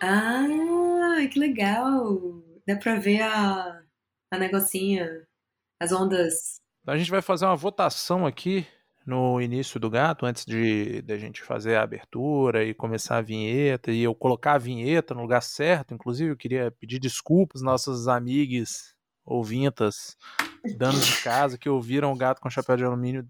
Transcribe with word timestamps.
Ah, 0.00 0.46
que 1.32 1.38
legal! 1.38 2.42
Dá 2.66 2.76
pra 2.76 2.96
ver 2.96 3.22
a, 3.22 3.82
a 4.30 4.38
negocinha, 4.38 5.26
as 5.80 5.92
ondas. 5.92 6.60
A 6.86 6.96
gente 6.96 7.10
vai 7.10 7.22
fazer 7.22 7.46
uma 7.46 7.56
votação 7.56 8.26
aqui 8.26 8.66
no 9.06 9.40
início 9.40 9.78
do 9.78 9.88
gato, 9.88 10.26
antes 10.26 10.44
de, 10.44 11.00
de 11.00 11.12
a 11.12 11.18
gente 11.18 11.42
fazer 11.42 11.76
a 11.76 11.82
abertura 11.82 12.64
e 12.64 12.74
começar 12.74 13.18
a 13.18 13.22
vinheta, 13.22 13.92
e 13.92 14.02
eu 14.02 14.14
colocar 14.14 14.54
a 14.54 14.58
vinheta 14.58 15.14
no 15.14 15.22
lugar 15.22 15.42
certo. 15.42 15.94
Inclusive, 15.94 16.32
eu 16.32 16.36
queria 16.36 16.70
pedir 16.72 16.98
desculpas 16.98 17.62
aos 17.62 17.64
nossos 17.64 18.08
amigos 18.08 18.94
ouvintas, 19.24 20.16
danos 20.76 21.06
de 21.06 21.22
casa, 21.22 21.56
que 21.56 21.68
ouviram 21.68 22.12
o 22.12 22.16
gato 22.16 22.40
com 22.40 22.50
chapéu 22.50 22.76
de 22.76 22.84
alumínio 22.84 23.28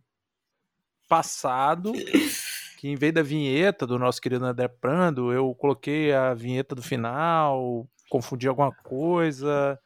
passado, 1.09 1.93
que 2.77 2.89
em 2.89 2.95
vez 2.95 3.13
da 3.13 3.23
vinheta 3.23 3.87
do 3.87 3.99
nosso 3.99 4.21
querido 4.21 4.45
André 4.45 4.69
Prando, 4.69 5.33
eu 5.33 5.55
coloquei 5.55 6.13
a 6.13 6.35
vinheta 6.35 6.75
do 6.75 6.83
final, 6.83 7.89
confundi 8.11 8.47
alguma 8.47 8.71
coisa, 8.71 9.79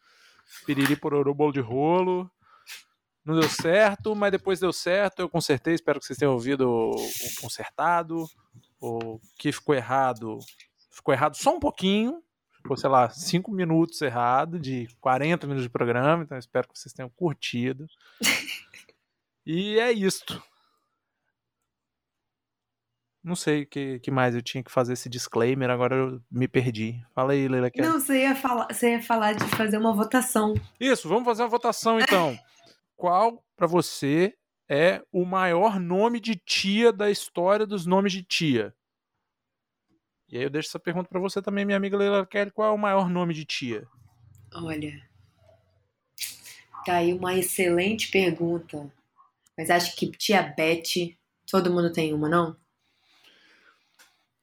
piriri 0.66 0.96
pororô, 0.96 1.32
bolo 1.32 1.52
de 1.52 1.60
rolo. 1.60 2.30
Não 3.24 3.38
deu 3.38 3.48
certo, 3.48 4.14
mas 4.16 4.32
depois 4.32 4.58
deu 4.58 4.72
certo, 4.72 5.20
eu 5.20 5.28
consertei, 5.28 5.74
espero 5.74 6.00
que 6.00 6.06
vocês 6.06 6.18
tenham 6.18 6.32
ouvido 6.32 6.68
o, 6.68 6.96
consertado. 7.40 8.26
O 8.80 9.20
que 9.38 9.52
ficou 9.52 9.74
errado, 9.74 10.38
ficou 10.90 11.12
errado 11.14 11.36
só 11.36 11.54
um 11.54 11.60
pouquinho, 11.60 12.22
ficou, 12.56 12.76
sei 12.76 12.88
lá, 12.88 13.10
5 13.10 13.52
minutos 13.52 14.00
errado, 14.00 14.58
de 14.58 14.88
40 15.00 15.46
minutos 15.46 15.64
de 15.64 15.70
programa, 15.70 16.22
então 16.24 16.38
espero 16.38 16.66
que 16.66 16.78
vocês 16.78 16.92
tenham 16.92 17.10
curtido. 17.10 17.86
E 19.46 19.80
é 19.80 19.90
isto. 19.90 20.40
Não 23.22 23.36
sei 23.36 23.62
o 23.62 23.66
que, 23.66 23.98
que 24.00 24.10
mais 24.10 24.34
eu 24.34 24.40
tinha 24.40 24.64
que 24.64 24.72
fazer 24.72 24.94
esse 24.94 25.08
disclaimer, 25.08 25.68
agora 25.68 25.94
eu 25.94 26.22
me 26.30 26.48
perdi. 26.48 27.04
Fala 27.14 27.32
aí, 27.32 27.46
Leila. 27.46 27.70
Não, 27.76 28.00
você 28.00 28.22
ia, 28.22 28.34
falar, 28.34 28.72
você 28.72 28.92
ia 28.92 29.02
falar 29.02 29.34
de 29.34 29.44
fazer 29.56 29.76
uma 29.76 29.92
votação. 29.92 30.54
Isso, 30.80 31.06
vamos 31.08 31.24
fazer 31.24 31.42
uma 31.42 31.48
votação 31.48 32.00
então. 32.00 32.38
Qual, 32.96 33.44
para 33.56 33.66
você, 33.66 34.34
é 34.68 35.02
o 35.12 35.24
maior 35.24 35.78
nome 35.78 36.18
de 36.18 36.34
tia 36.34 36.92
da 36.92 37.10
história 37.10 37.66
dos 37.66 37.84
nomes 37.84 38.12
de 38.12 38.22
tia? 38.22 38.74
E 40.28 40.38
aí 40.38 40.44
eu 40.44 40.50
deixo 40.50 40.68
essa 40.68 40.78
pergunta 40.78 41.08
para 41.08 41.20
você 41.20 41.42
também, 41.42 41.64
minha 41.64 41.76
amiga 41.76 41.96
Leila 41.96 42.24
Kelly. 42.24 42.52
Qual 42.52 42.70
é 42.70 42.72
o 42.72 42.78
maior 42.78 43.10
nome 43.10 43.34
de 43.34 43.44
tia? 43.44 43.86
Olha, 44.54 45.02
tá 46.86 46.94
aí 46.94 47.12
uma 47.12 47.34
excelente 47.34 48.10
pergunta. 48.10 48.90
Mas 49.58 49.68
acho 49.68 49.94
que 49.96 50.10
tia 50.12 50.42
Beth, 50.42 51.16
todo 51.50 51.72
mundo 51.72 51.92
tem 51.92 52.14
uma, 52.14 52.28
não? 52.28 52.56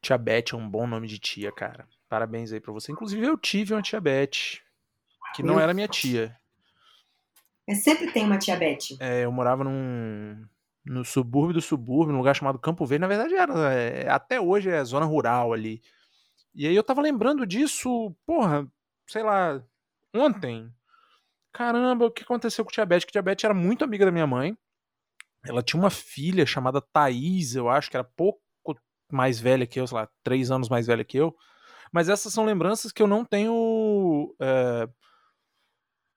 Tia 0.08 0.18
Beth 0.18 0.54
é 0.54 0.56
um 0.56 0.70
bom 0.70 0.88
nome 0.88 1.06
de 1.06 1.20
tia, 1.20 1.52
cara. 1.52 1.86
Parabéns 2.08 2.54
aí 2.54 2.62
pra 2.62 2.72
você. 2.72 2.94
Inclusive, 2.94 3.26
eu 3.26 3.38
tive 3.38 3.74
uma 3.74 3.82
tia 3.82 4.00
Beth, 4.00 4.62
que 5.36 5.44
não 5.44 5.60
era 5.60 5.74
minha 5.74 5.88
tia. 5.90 6.34
Mas 7.68 7.84
sempre 7.84 8.10
tem 8.14 8.24
uma 8.24 8.38
tia 8.38 8.56
Beth. 8.56 8.96
É, 9.02 9.26
eu 9.26 9.32
morava 9.34 9.66
num. 9.66 10.48
No 10.86 11.04
subúrbio 11.04 11.56
do 11.56 11.62
subúrbio, 11.62 12.14
num 12.14 12.20
lugar 12.20 12.34
chamado 12.34 12.58
Campo 12.58 12.86
Verde. 12.86 13.02
Na 13.02 13.08
verdade, 13.10 13.36
era. 13.36 13.74
É, 13.74 14.08
até 14.08 14.40
hoje 14.40 14.70
é 14.70 14.82
zona 14.86 15.06
rural 15.06 15.52
ali. 15.52 15.82
E 16.56 16.66
aí 16.66 16.74
eu 16.74 16.84
tava 16.84 17.02
lembrando 17.02 17.46
disso, 17.46 18.16
porra, 18.26 18.66
sei 19.08 19.24
lá, 19.24 19.62
ontem. 20.16 20.74
Caramba, 21.52 22.06
o 22.06 22.12
que 22.12 22.24
aconteceu 22.24 22.64
com 22.64 22.72
a 22.72 22.74
tia 22.74 22.86
Beth? 22.86 23.02
Que 23.02 23.10
a 23.10 23.12
tia 23.12 23.22
Beth 23.22 23.44
era 23.44 23.54
muito 23.54 23.84
amiga 23.84 24.06
da 24.06 24.12
minha 24.12 24.26
mãe. 24.26 24.58
Ela 25.46 25.62
tinha 25.62 25.78
uma 25.78 25.90
filha 25.90 26.46
chamada 26.46 26.80
Thaís, 26.80 27.56
eu 27.56 27.68
acho 27.68 27.92
que 27.92 27.98
era 27.98 28.06
pouco 28.06 28.47
mais 29.12 29.40
velha 29.40 29.66
que 29.66 29.80
eu, 29.80 29.88
sei 29.88 29.96
lá, 29.98 30.10
três 30.24 30.52
anos 30.52 30.70
mais 30.70 30.88
velha 30.88 31.04
que 31.04 31.18
eu. 31.18 31.36
Mas 31.92 32.10
essas 32.10 32.34
são 32.34 32.46
lembranças 32.46 32.92
que 32.92 33.02
eu 33.02 33.08
não 33.08 33.24
tenho 33.24 34.36
é, 34.42 34.88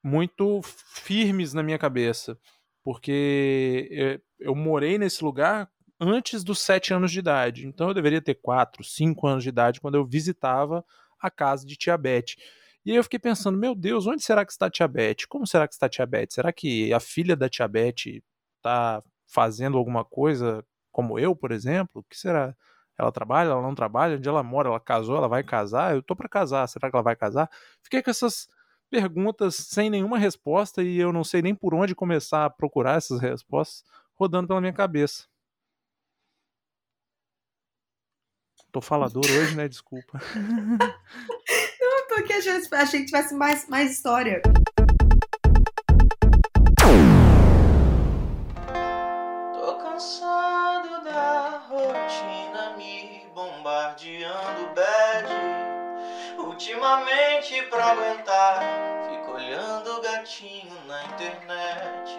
muito 0.03 0.61
firmes 0.63 1.53
na 1.55 1.63
minha 1.63 1.79
cabeça. 1.79 2.39
Porque 2.83 4.21
eu, 4.39 4.55
morei 4.55 4.99
nesse 4.99 5.23
lugar 5.23 5.71
antes 6.01 6.43
dos 6.43 6.61
sete 6.61 6.95
anos 6.95 7.13
de 7.13 7.19
idade. 7.19 7.67
Então 7.67 7.89
eu 7.89 7.95
deveria 7.95 8.23
ter 8.23 8.35
quatro, 8.35 8.83
cinco 8.83 9.27
anos 9.27 9.43
de 9.43 9.51
idade 9.51 9.81
quando 9.81 9.97
eu 9.97 10.05
visitava 10.05 10.85
a 11.21 11.31
casa 11.31 11.67
de 11.67 11.77
Tia 11.77 11.97
Beth. 11.99 12.37
E 12.85 12.91
aí 12.91 12.97
eu 12.97 13.03
fiquei 13.03 13.19
pensando, 13.19 13.59
meu 13.59 13.75
Deus, 13.75 14.07
onde 14.07 14.23
será 14.23 14.45
que 14.45 14.53
está 14.53 14.71
Tia 14.71 14.89
Beth? 14.89 15.27
Como 15.29 15.47
será 15.47 15.69
que 15.69 15.75
está 15.75 15.89
Tia 15.89 16.07
Beth? 16.07 16.29
Será 16.31 16.51
que 16.53 16.93
a 16.95 17.01
filha 17.01 17.37
da 17.37 17.49
Tia 17.49 17.69
Beth 17.69 18.23
está 18.57 19.03
fazendo 19.27 19.77
alguma 19.77 20.05
coisa 20.05 20.65
como 20.91 21.19
eu, 21.19 21.37
por 21.37 21.53
exemplo? 21.53 22.01
O 22.01 22.05
que 22.05 22.17
será? 22.17 22.57
Ela 23.01 23.11
trabalha, 23.11 23.49
ela 23.49 23.63
não 23.63 23.75
trabalha? 23.75 24.17
Onde 24.19 24.29
ela 24.29 24.43
mora? 24.43 24.69
Ela 24.69 24.79
casou? 24.79 25.17
Ela 25.17 25.27
vai 25.27 25.43
casar? 25.43 25.95
Eu 25.95 26.03
tô 26.03 26.15
para 26.15 26.29
casar. 26.29 26.67
Será 26.69 26.91
que 26.91 26.95
ela 26.95 27.03
vai 27.03 27.17
casar? 27.17 27.51
Fiquei 27.83 28.03
com 28.03 28.11
essas 28.11 28.47
perguntas 28.91 29.55
sem 29.55 29.89
nenhuma 29.89 30.19
resposta 30.19 30.83
e 30.83 30.99
eu 30.99 31.11
não 31.11 31.25
sei 31.25 31.41
nem 31.41 31.55
por 31.55 31.73
onde 31.73 31.95
começar 31.95 32.45
a 32.45 32.51
procurar 32.51 32.99
essas 32.99 33.19
respostas 33.19 33.85
rodando 34.15 34.49
pela 34.49 34.61
minha 34.61 34.73
cabeça. 34.73 35.25
Tô 38.71 38.83
falador 38.83 39.25
hoje, 39.33 39.57
né? 39.57 39.67
Desculpa. 39.67 40.21
Não, 41.81 42.07
porque 42.09 42.35
achei 42.35 43.01
que 43.01 43.07
tivesse 43.07 43.35
mais, 43.35 43.67
mais 43.67 43.93
história. 43.93 44.43
Tô 49.55 49.79
cansado 49.79 50.30
Ultimamente 56.61 57.63
pra 57.71 57.93
aguentar, 57.93 58.61
fico 59.09 59.33
olhando 59.33 60.03
gatinho 60.03 60.77
na 60.87 61.03
internet. 61.05 62.19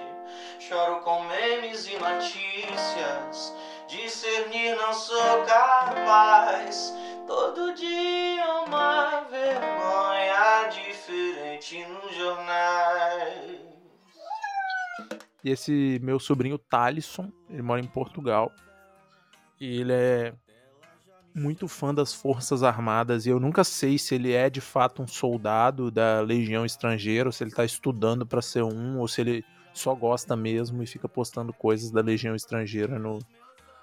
Choro 0.57 1.01
com 1.01 1.23
memes 1.25 1.85
e 1.85 1.95
notícias 1.99 3.53
discernir 3.87 4.75
não 4.77 4.93
sou 4.93 5.45
capaz. 5.45 6.91
Todo 7.27 7.75
dia 7.75 8.43
uma 8.65 9.21
vergonha 9.29 10.69
diferente 10.71 11.85
nos 11.85 12.15
jornais. 12.15 13.59
E 15.43 15.51
esse 15.51 15.99
meu 16.01 16.19
sobrinho 16.19 16.57
Talisson, 16.57 17.31
ele 17.47 17.61
mora 17.61 17.79
em 17.79 17.87
Portugal. 17.87 18.51
E 19.59 19.81
ele 19.81 19.93
é 19.93 20.33
muito 21.33 21.67
fã 21.67 21.93
das 21.93 22.13
Forças 22.13 22.63
Armadas 22.63 23.25
e 23.25 23.29
eu 23.29 23.39
nunca 23.39 23.63
sei 23.63 23.97
se 23.97 24.15
ele 24.15 24.33
é 24.33 24.49
de 24.49 24.61
fato 24.61 25.01
um 25.01 25.07
soldado 25.07 25.89
da 25.89 26.21
Legião 26.21 26.65
Estrangeira, 26.65 27.29
ou 27.29 27.31
se 27.31 27.43
ele 27.43 27.51
tá 27.51 27.63
estudando 27.63 28.25
para 28.25 28.41
ser 28.41 28.63
um, 28.63 28.99
ou 28.99 29.07
se 29.07 29.21
ele 29.21 29.45
só 29.73 29.95
gosta 29.95 30.35
mesmo 30.35 30.83
e 30.83 30.87
fica 30.87 31.07
postando 31.07 31.53
coisas 31.53 31.91
da 31.91 32.01
Legião 32.01 32.35
Estrangeira 32.35 32.99
no, 32.99 33.19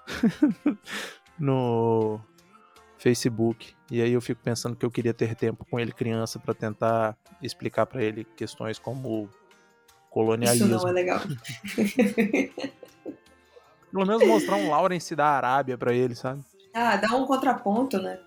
no 1.39 2.19
Facebook. 2.97 3.73
E 3.89 4.01
aí 4.01 4.11
eu 4.11 4.21
fico 4.21 4.41
pensando 4.43 4.75
que 4.75 4.85
eu 4.85 4.91
queria 4.91 5.13
ter 5.13 5.35
tempo 5.35 5.65
com 5.65 5.79
ele 5.79 5.91
criança 5.91 6.37
para 6.37 6.53
tentar 6.53 7.17
explicar 7.41 7.85
para 7.85 8.03
ele 8.03 8.23
questões 8.35 8.77
como 8.77 9.29
colonialismo. 10.09 10.75
Isso 10.75 10.83
não 10.83 10.89
é 10.89 10.93
legal. 10.93 11.19
Pelo 13.91 14.05
menos 14.05 14.27
mostrar 14.27 14.55
um 14.55 14.69
Lawrence 14.69 15.15
da 15.15 15.25
Arábia 15.25 15.75
para 15.77 15.91
ele, 15.93 16.13
sabe? 16.13 16.43
Ah, 16.73 16.95
dá 16.97 17.15
um 17.15 17.25
contraponto, 17.25 17.97
né? 18.01 18.19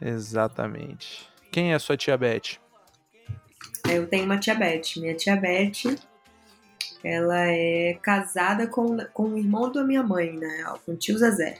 Exatamente. 0.00 1.28
Quem 1.50 1.72
é 1.74 1.78
sua 1.78 1.96
tia 1.96 2.16
Beth? 2.16 2.58
Eu 3.88 4.06
tenho 4.06 4.24
uma 4.24 4.38
tia 4.38 4.54
Beth. 4.54 4.96
Minha 4.96 5.14
tia 5.14 5.36
Beth, 5.36 5.98
ela 7.02 7.38
é 7.46 7.98
casada 8.02 8.66
com, 8.66 8.96
com 9.12 9.24
o 9.34 9.38
irmão 9.38 9.70
da 9.72 9.82
minha 9.84 10.02
mãe, 10.02 10.32
né? 10.32 10.64
Com 10.84 10.92
o 10.92 10.96
tio 10.96 11.18
Zezé. 11.18 11.58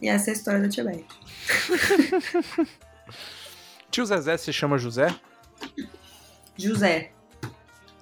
E 0.00 0.08
essa 0.08 0.30
é 0.30 0.32
a 0.32 0.36
história 0.36 0.60
da 0.60 0.68
tia 0.68 0.84
Beth. 0.84 1.04
Tio 3.90 4.04
Zezé 4.04 4.36
se 4.36 4.52
chama 4.52 4.76
José? 4.76 5.14
José. 6.56 7.12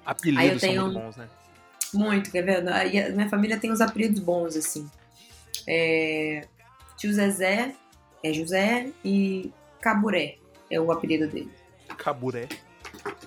Apelidos 0.05 0.59
tenho- 0.61 0.81
são 0.81 0.91
muito 0.91 0.99
bons, 1.05 1.17
né? 1.17 1.29
Muito, 1.93 2.31
quer 2.31 2.41
ver? 2.41 2.63
Minha 3.13 3.29
família 3.29 3.59
tem 3.59 3.71
uns 3.71 3.79
apelidos 3.79 4.19
bons, 4.19 4.55
assim. 4.55 4.89
É, 5.67 6.47
Tio 6.97 7.13
Zezé 7.13 7.73
é 8.23 8.33
José 8.33 8.91
e 9.03 9.51
Caburé 9.81 10.37
é 10.69 10.79
o 10.79 10.91
apelido 10.91 11.27
dele. 11.27 11.51
Caburé. 11.97 12.47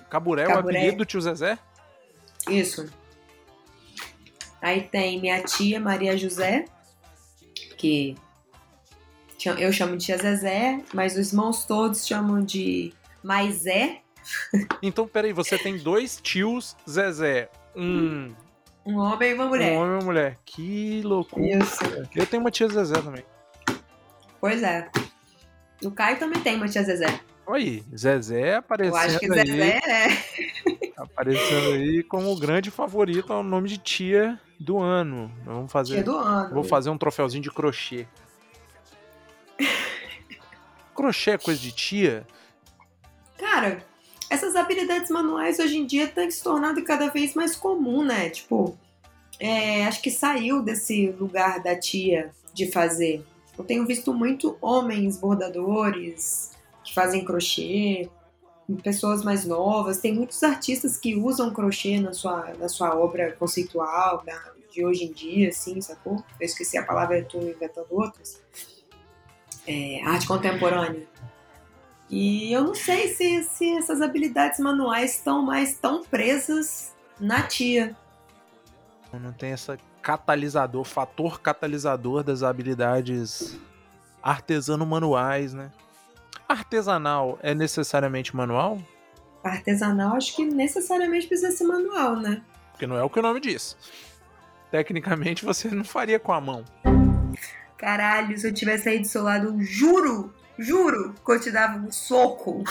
Caburé 0.09 0.43
é 0.43 0.45
o 0.45 0.49
Caburé. 0.49 0.79
apelido 0.79 0.97
do 0.97 1.05
tio 1.05 1.21
Zezé? 1.21 1.57
Isso. 2.49 2.91
Aí 4.61 4.81
tem 4.81 5.21
minha 5.21 5.41
tia 5.43 5.79
Maria 5.79 6.17
José, 6.17 6.65
que 7.77 8.15
eu 9.57 9.71
chamo 9.71 9.95
de 9.97 10.05
tia 10.05 10.17
Zezé, 10.17 10.83
mas 10.93 11.15
os 11.15 11.31
irmãos 11.31 11.65
todos 11.65 12.05
chamam 12.05 12.43
de 12.43 12.93
Maisé. 13.23 14.01
Então, 14.83 15.07
peraí, 15.07 15.31
você 15.31 15.57
tem 15.57 15.77
dois 15.77 16.19
tios 16.21 16.75
Zezé. 16.87 17.49
Um, 17.73 18.33
Um 18.87 18.97
homem 18.99 19.31
e 19.31 19.33
uma 19.33 19.45
um 19.45 19.49
mulher. 19.49 19.77
homem 19.77 19.89
e 19.91 19.93
uma 19.95 20.05
mulher. 20.05 20.37
Que 20.45 21.01
loucura. 21.03 21.45
Isso. 21.45 21.79
Eu 22.15 22.25
tenho 22.25 22.41
uma 22.41 22.49
tia 22.49 22.69
Zezé 22.69 23.01
também. 23.01 23.25
Pois 24.39 24.63
é. 24.63 24.89
O 25.83 25.91
Caio 25.91 26.17
também 26.17 26.41
tem 26.41 26.55
uma 26.55 26.69
tia 26.69 26.83
Zezé. 26.83 27.19
Oi, 27.45 27.83
Zezé 27.95 28.55
aparecendo 28.55 28.95
Eu 28.95 29.01
acho 29.01 29.19
que 29.19 29.25
aí, 29.31 29.45
Zezé 29.45 29.79
é. 29.85 30.91
aparecendo 30.97 31.73
aí 31.73 32.01
como 32.03 32.31
o 32.31 32.39
grande 32.39 32.71
favorito 32.71 33.33
ao 33.33 33.43
nome 33.43 33.67
de 33.67 33.77
tia 33.77 34.39
do 34.57 34.79
ano. 34.79 35.29
Vamos 35.43 35.69
fazer, 35.71 35.95
Tia 35.95 36.03
do 36.03 36.17
ano. 36.17 36.53
vou 36.53 36.63
fazer 36.63 36.89
um 36.89 36.97
troféuzinho 36.97 37.43
de 37.43 37.51
crochê. 37.51 38.07
crochê 40.95 41.31
é 41.31 41.37
coisa 41.37 41.59
de 41.59 41.71
tia? 41.73 42.25
Cara, 43.37 43.83
essas 44.29 44.55
habilidades 44.55 45.09
manuais 45.09 45.59
hoje 45.59 45.77
em 45.77 45.85
dia 45.85 46.07
têm 46.07 46.29
se 46.29 46.43
tornado 46.43 46.83
cada 46.83 47.09
vez 47.09 47.33
mais 47.33 47.55
comum, 47.55 48.03
né? 48.03 48.29
Tipo, 48.29 48.77
é, 49.39 49.85
acho 49.85 50.01
que 50.01 50.11
saiu 50.11 50.61
desse 50.61 51.09
lugar 51.11 51.61
da 51.61 51.77
tia 51.77 52.31
de 52.53 52.71
fazer. 52.71 53.23
Eu 53.57 53.63
tenho 53.63 53.85
visto 53.85 54.13
muito 54.13 54.57
homens 54.61 55.17
bordadores 55.17 56.51
que 56.83 56.93
fazem 56.93 57.23
crochê, 57.23 58.09
pessoas 58.83 59.23
mais 59.23 59.45
novas. 59.45 59.99
Tem 59.99 60.13
muitos 60.13 60.43
artistas 60.43 60.97
que 60.97 61.15
usam 61.15 61.53
crochê 61.53 61.99
na 61.99 62.13
sua, 62.13 62.53
na 62.59 62.67
sua 62.67 62.95
obra 62.95 63.31
conceitual, 63.33 64.23
de 64.71 64.85
hoje 64.85 65.05
em 65.05 65.11
dia, 65.11 65.49
assim, 65.49 65.81
sacou? 65.81 66.23
Eu 66.39 66.45
esqueci 66.45 66.77
a 66.77 66.83
palavra, 66.83 67.19
estou 67.19 67.41
inventando 67.41 67.87
outras. 67.89 68.41
É, 69.65 70.01
arte 70.03 70.27
contemporânea. 70.27 71.07
E 72.09 72.53
eu 72.53 72.63
não 72.63 72.73
sei 72.73 73.09
se, 73.09 73.43
se 73.43 73.77
essas 73.77 74.01
habilidades 74.01 74.59
manuais 74.59 75.15
estão 75.15 75.41
mais 75.41 75.75
tão 75.75 76.03
presas 76.03 76.95
na 77.19 77.43
tia. 77.43 77.95
Não 79.13 79.33
tem 79.33 79.51
essa 79.51 79.77
catalisador, 80.01 80.83
fator 80.85 81.41
catalisador 81.41 82.23
das 82.23 82.43
habilidades 82.43 83.59
artesano-manuais, 84.21 85.53
né? 85.53 85.71
Artesanal 86.47 87.37
é 87.41 87.53
necessariamente 87.53 88.35
manual? 88.35 88.79
Artesanal, 89.43 90.15
acho 90.15 90.35
que 90.35 90.45
necessariamente 90.45 91.27
precisa 91.27 91.51
ser 91.51 91.65
manual, 91.65 92.15
né? 92.15 92.41
Porque 92.71 92.87
não 92.87 92.97
é 92.97 93.03
o 93.03 93.09
que 93.09 93.19
o 93.19 93.21
nome 93.21 93.39
diz. 93.39 93.75
Tecnicamente 94.71 95.43
você 95.43 95.69
não 95.69 95.83
faria 95.83 96.19
com 96.19 96.31
a 96.31 96.39
mão. 96.39 96.63
Caralho, 97.77 98.37
se 98.37 98.47
eu 98.47 98.53
tivesse 98.53 98.89
aí 98.89 98.99
do 98.99 99.07
seu 99.07 99.23
lado, 99.23 99.47
eu 99.47 99.61
juro, 99.61 100.33
juro, 100.57 101.13
que 101.13 101.31
eu 101.31 101.39
te 101.39 101.51
dava 101.51 101.77
um 101.77 101.91
soco. 101.91 102.63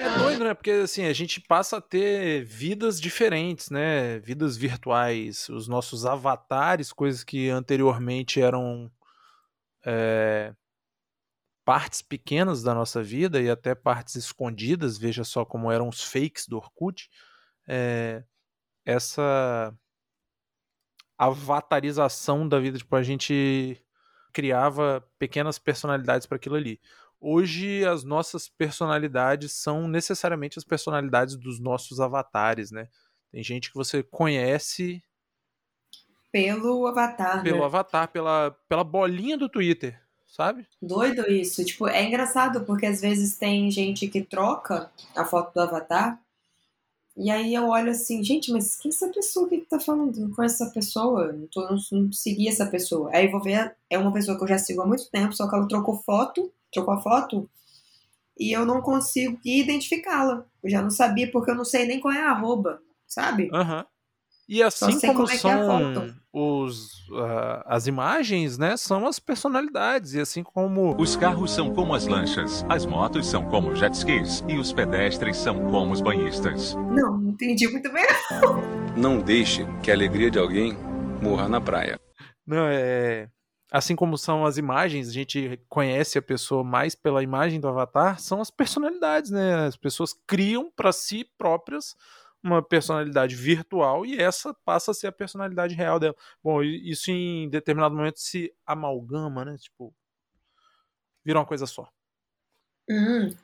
É 0.00 0.18
doido, 0.18 0.44
né? 0.44 0.54
Porque 0.54 0.70
assim, 0.70 1.04
a 1.04 1.12
gente 1.12 1.40
passa 1.40 1.76
a 1.78 1.80
ter 1.80 2.44
vidas 2.44 3.00
diferentes, 3.00 3.70
né? 3.70 4.18
Vidas 4.20 4.56
virtuais, 4.56 5.48
os 5.48 5.68
nossos 5.68 6.06
avatares, 6.06 6.92
coisas 6.92 7.24
que 7.24 7.48
anteriormente 7.48 8.40
eram 8.40 8.90
é, 9.84 10.54
partes 11.64 12.02
pequenas 12.02 12.62
da 12.62 12.74
nossa 12.74 13.02
vida 13.02 13.40
e 13.40 13.50
até 13.50 13.74
partes 13.74 14.14
escondidas, 14.16 14.98
veja 14.98 15.24
só 15.24 15.44
como 15.44 15.70
eram 15.70 15.88
os 15.88 16.02
fakes 16.02 16.46
do 16.46 16.56
Orkut. 16.56 17.08
É, 17.66 18.24
essa 18.84 19.72
avatarização 21.16 22.48
da 22.48 22.58
vida, 22.58 22.78
tipo, 22.78 22.96
a 22.96 23.02
gente 23.02 23.80
criava 24.32 25.06
pequenas 25.18 25.58
personalidades 25.58 26.26
para 26.26 26.36
aquilo 26.36 26.56
ali. 26.56 26.80
Hoje 27.20 27.84
as 27.84 28.02
nossas 28.02 28.48
personalidades 28.48 29.52
são 29.52 29.86
necessariamente 29.86 30.58
as 30.58 30.64
personalidades 30.64 31.36
dos 31.36 31.60
nossos 31.60 32.00
avatares, 32.00 32.70
né? 32.70 32.88
Tem 33.30 33.42
gente 33.42 33.70
que 33.70 33.76
você 33.76 34.02
conhece 34.02 35.02
Pelo 36.32 36.86
avatar, 36.86 37.42
pelo 37.42 37.58
né? 37.58 37.64
avatar, 37.64 38.08
pela, 38.08 38.50
pela 38.68 38.82
bolinha 38.82 39.38
do 39.38 39.48
Twitter, 39.48 40.00
sabe? 40.26 40.66
Doido 40.80 41.30
isso. 41.30 41.64
Tipo, 41.64 41.86
é 41.86 42.02
engraçado 42.02 42.64
porque 42.64 42.86
às 42.86 43.00
vezes 43.00 43.36
tem 43.36 43.70
gente 43.70 44.08
que 44.08 44.22
troca 44.22 44.90
a 45.14 45.24
foto 45.24 45.54
do 45.54 45.60
avatar. 45.60 46.18
E 47.16 47.30
aí 47.30 47.54
eu 47.54 47.68
olho 47.68 47.90
assim, 47.90 48.24
gente, 48.24 48.50
mas 48.50 48.76
quem 48.76 48.90
é 48.90 48.94
essa 48.94 49.08
pessoa? 49.08 49.48
Que 49.48 49.60
tá 49.60 49.78
falando? 49.78 50.16
Não 50.18 50.30
conheço 50.30 50.62
essa 50.62 50.72
pessoa, 50.72 51.32
não, 51.32 51.46
tô, 51.46 51.60
não, 51.62 51.76
não 51.92 52.12
segui 52.12 52.48
essa 52.48 52.66
pessoa. 52.66 53.10
Aí 53.12 53.28
vou 53.28 53.42
ver, 53.42 53.76
é 53.90 53.98
uma 53.98 54.12
pessoa 54.12 54.36
que 54.36 54.44
eu 54.44 54.48
já 54.48 54.58
sigo 54.58 54.80
há 54.80 54.86
muito 54.86 55.10
tempo, 55.10 55.34
só 55.34 55.48
que 55.48 55.54
ela 55.54 55.68
trocou 55.68 56.02
foto, 56.02 56.50
trocou 56.72 56.94
a 56.94 57.02
foto, 57.02 57.48
e 58.38 58.50
eu 58.56 58.64
não 58.64 58.80
consigo 58.80 59.38
identificá-la. 59.44 60.46
Eu 60.62 60.70
já 60.70 60.80
não 60.82 60.90
sabia 60.90 61.30
porque 61.30 61.50
eu 61.50 61.54
não 61.54 61.64
sei 61.64 61.86
nem 61.86 62.00
qual 62.00 62.14
é 62.14 62.20
a 62.22 62.30
arroba, 62.30 62.80
sabe? 63.06 63.50
Aham. 63.52 63.84
E 64.48 64.62
assim 64.62 64.98
como 65.00 65.14
como 65.14 65.30
é 65.30 65.34
é 65.34 65.38
são 65.38 65.66
foto. 65.66 66.14
os, 66.32 66.90
ah, 67.14 67.64
as 67.66 67.86
imagens, 67.86 68.58
né? 68.58 68.76
São 68.76 69.06
as 69.06 69.18
personalidades. 69.18 70.14
E 70.14 70.20
assim 70.20 70.42
como 70.42 70.94
Os 71.00 71.16
carros 71.16 71.52
são 71.52 71.72
como 71.72 71.94
as 71.94 72.06
lanchas, 72.06 72.64
as 72.68 72.84
motos 72.84 73.26
são 73.26 73.44
como 73.48 73.74
jet 73.74 73.94
skis 73.94 74.44
e 74.48 74.58
os 74.58 74.72
pedestres 74.72 75.36
são 75.36 75.70
como 75.70 75.92
os 75.92 76.00
banhistas. 76.00 76.74
Não, 76.74 77.18
não 77.18 77.30
entendi 77.30 77.68
muito 77.68 77.90
bem. 77.92 78.06
Não 78.96 79.20
deixe 79.20 79.64
que 79.82 79.90
a 79.90 79.94
alegria 79.94 80.30
de 80.30 80.38
alguém 80.38 80.76
morra 81.22 81.48
na 81.48 81.60
praia. 81.60 81.98
Não, 82.46 82.66
é. 82.66 83.28
Assim 83.70 83.96
como 83.96 84.18
são 84.18 84.44
as 84.44 84.58
imagens, 84.58 85.08
a 85.08 85.12
gente 85.12 85.58
conhece 85.66 86.18
a 86.18 86.22
pessoa 86.22 86.62
mais 86.62 86.94
pela 86.94 87.22
imagem 87.22 87.58
do 87.58 87.68
avatar, 87.68 88.20
são 88.20 88.38
as 88.38 88.50
personalidades, 88.50 89.30
né? 89.30 89.66
As 89.66 89.76
pessoas 89.76 90.12
criam 90.26 90.70
para 90.76 90.92
si 90.92 91.24
próprias 91.38 91.94
uma 92.42 92.62
personalidade 92.62 93.36
virtual 93.36 94.04
e 94.06 94.18
essa 94.20 94.54
passa 94.64 94.90
a 94.90 94.94
ser 94.94 95.08
a 95.08 95.12
personalidade 95.12 95.74
real 95.74 95.98
dela. 96.00 96.14
Bom, 96.42 96.62
e 96.62 96.90
isso 96.90 97.10
em 97.10 97.48
determinado 97.48 97.94
momento 97.94 98.18
se 98.20 98.52
amalgama, 98.66 99.44
né? 99.44 99.56
Tipo, 99.58 99.94
vira 101.24 101.38
uma 101.38 101.46
coisa 101.46 101.66
só. 101.66 101.88
Hum, 102.88 103.34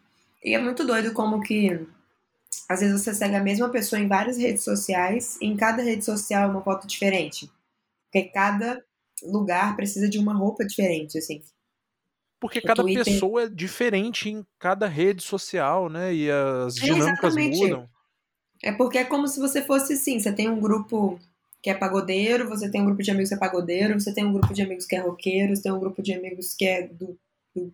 e 0.45 0.55
é 0.55 0.59
muito 0.59 0.85
doido 0.87 1.13
como 1.13 1.41
que 1.43 1.87
às 2.69 2.81
vezes 2.81 3.03
você 3.03 3.15
segue 3.15 3.37
a 3.37 3.43
mesma 3.43 3.71
pessoa 3.71 4.01
em 4.01 4.09
várias 4.09 4.39
redes 4.39 4.65
sociais 4.65 5.39
e 5.41 5.47
em 5.47 5.57
cada 5.57 5.83
rede 5.83 6.05
social 6.05 6.45
é 6.45 6.53
uma 6.53 6.63
foto 6.65 6.87
diferente. 6.87 7.51
Porque 8.05 8.29
cada 8.31 8.85
lugar 9.23 9.77
precisa 9.77 10.09
de 10.09 10.19
uma 10.19 10.35
roupa 10.35 10.67
diferente, 10.67 11.19
assim. 11.19 11.43
Porque 12.41 12.61
O 12.63 12.67
cada 12.67 12.83
Twitter- 12.83 13.05
pessoa 13.05 13.43
é 13.45 13.49
diferente 13.49 14.29
em 14.29 14.47
cada 14.59 14.87
rede 14.87 15.23
social, 15.23 15.89
né? 15.89 16.15
E 16.15 16.31
as 16.31 16.75
É, 16.83 16.87
dinâmicas 16.87 17.35
exatamente. 17.35 17.59
mudam. 17.59 17.89
É 18.63 18.73
porque 18.73 18.99
é 18.99 19.05
como 19.05 19.29
se 19.29 19.39
você 19.39 19.63
fosse 19.63 19.95
assim, 19.95 20.19
você 20.19 20.33
tem 20.33 20.49
um 20.49 20.61
grupo 20.61 21.19
que 21.63 21.71
é 21.71 21.75
pagodeiro, 21.75 22.49
você 22.49 22.71
tem 22.71 22.83
um 22.83 22.87
grupo 22.87 23.03
de 23.03 23.11
amigos 23.11 23.29
que 23.29 23.35
é 23.35 23.39
pagodeiro, 23.39 24.01
você 24.01 24.13
tem 24.13 24.25
um 24.25 24.33
grupo 24.33 24.53
de 24.53 24.63
amigos 24.63 24.87
que 24.87 24.97
é 24.97 25.01
roqueiro, 25.01 25.55
você 25.55 25.63
tem 25.63 25.73
um 25.73 25.81
grupo 25.81 26.03
de 26.03 26.13
amigos 26.13 26.55
que 26.55 26.65
é 26.65 26.87
do, 26.87 27.19
do 27.55 27.73